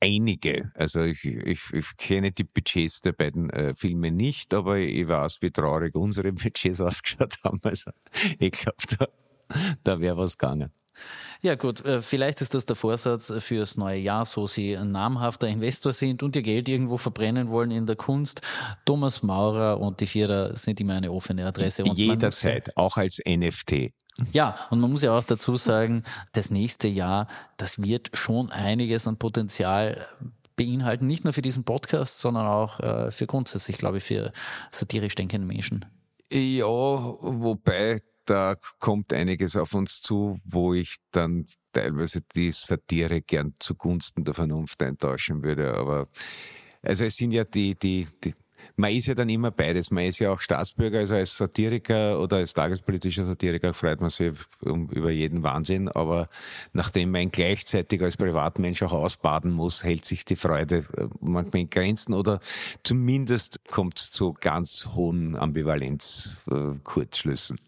[0.00, 0.72] Einige.
[0.74, 5.42] Also ich, ich, ich kenne die Budgets der beiden äh, Filme nicht, aber ich weiß,
[5.42, 7.60] wie traurig unsere Budgets ausgeschaut haben.
[7.62, 7.90] Also
[8.38, 9.08] ich glaube, da,
[9.82, 10.72] da wäre was gegangen.
[11.42, 15.48] Ja gut, äh, vielleicht ist das der Vorsatz fürs neue Jahr, so Sie ein namhafter
[15.48, 18.40] Investor sind und Ihr Geld irgendwo verbrennen wollen in der Kunst.
[18.84, 21.84] Thomas Maurer und die Vierer sind immer eine offene Adresse.
[21.84, 23.92] Und Jederzeit, auch als NFT.
[24.32, 27.26] Ja, und man muss ja auch dazu sagen, das nächste Jahr,
[27.56, 30.06] das wird schon einiges an Potenzial
[30.56, 34.32] beinhalten, nicht nur für diesen Podcast, sondern auch äh, für grundsätzlich, glaube ich, für
[34.70, 35.84] satirisch denkende Menschen.
[36.32, 43.54] Ja, wobei da kommt einiges auf uns zu, wo ich dann teilweise die Satire gern
[43.58, 45.74] zugunsten der Vernunft eintauschen würde.
[45.74, 46.08] Aber
[46.82, 48.34] also es sind ja die, die, die
[48.76, 49.90] man ist ja dann immer beides.
[49.90, 54.32] Man ist ja auch Staatsbürger, also als Satiriker oder als tagespolitischer Satiriker freut man sich
[54.62, 55.88] über jeden Wahnsinn.
[55.88, 56.28] Aber
[56.72, 61.70] nachdem man gleichzeitig als Privatmensch auch ausbaden muss, hält sich die Freude äh, manchmal in
[61.70, 62.38] Grenzen oder
[62.82, 67.58] zumindest kommt zu ganz hohen Ambivalenz-Kurzschlüssen.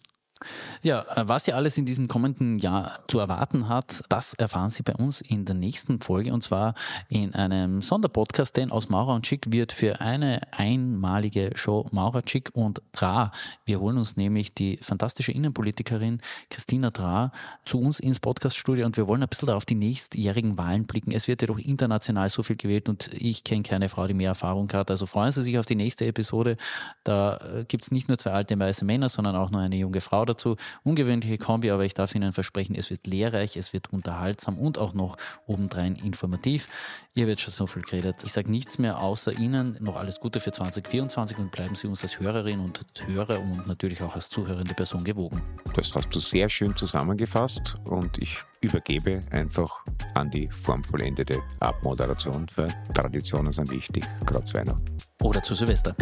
[0.82, 4.82] Ja, äh, was ihr alles in diesem kommenden Jahr zu erwarten hat, das erfahren Sie
[4.82, 6.74] bei uns in der nächsten Folge und zwar
[7.09, 12.51] in einem Sonderpodcast, denn aus Maurer und Schick wird für eine einmalige Show Maurer, Schick
[12.53, 13.32] und Dra.
[13.64, 16.20] Wir holen uns nämlich die fantastische Innenpolitikerin
[16.51, 17.32] Christina Dra
[17.64, 21.12] zu uns ins Podcaststudio und wir wollen ein bisschen auf die nächstjährigen Wahlen blicken.
[21.12, 24.28] Es wird ja doch international so viel gewählt und ich kenne keine Frau, die mehr
[24.28, 24.91] Erfahrung hat.
[24.91, 26.59] Also freuen Sie sich auf die nächste Episode.
[27.05, 30.03] Da äh, gibt es nicht nur zwei alte weiße Männer, sondern auch noch eine junge
[30.03, 30.57] Frau dazu.
[30.85, 34.95] Ungewöhnliche Kombi, aber ich darf Ihnen versprechen, es wird lehrreich, es wird unterhaltsam und auch
[34.95, 35.16] noch
[35.47, 36.68] obendrein informativ.
[37.14, 38.16] Ihr wird schon so viel geredet.
[38.24, 39.79] Ich sage nichts mehr außer Ihnen.
[39.81, 44.03] Noch alles Gute für 2024 und bleiben Sie uns als Hörerin und Hörer und natürlich
[44.03, 45.43] auch als zuhörende Person gewogen.
[45.74, 52.72] Das hast du sehr schön zusammengefasst und ich übergebe einfach an die formvollendete Abmoderation, weil
[52.93, 54.85] Traditionen sind wichtig, gerade zu Weihnachten.
[55.22, 55.95] Oder zu Silvester.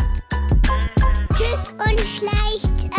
[1.35, 2.94] Tschüss und schleicht.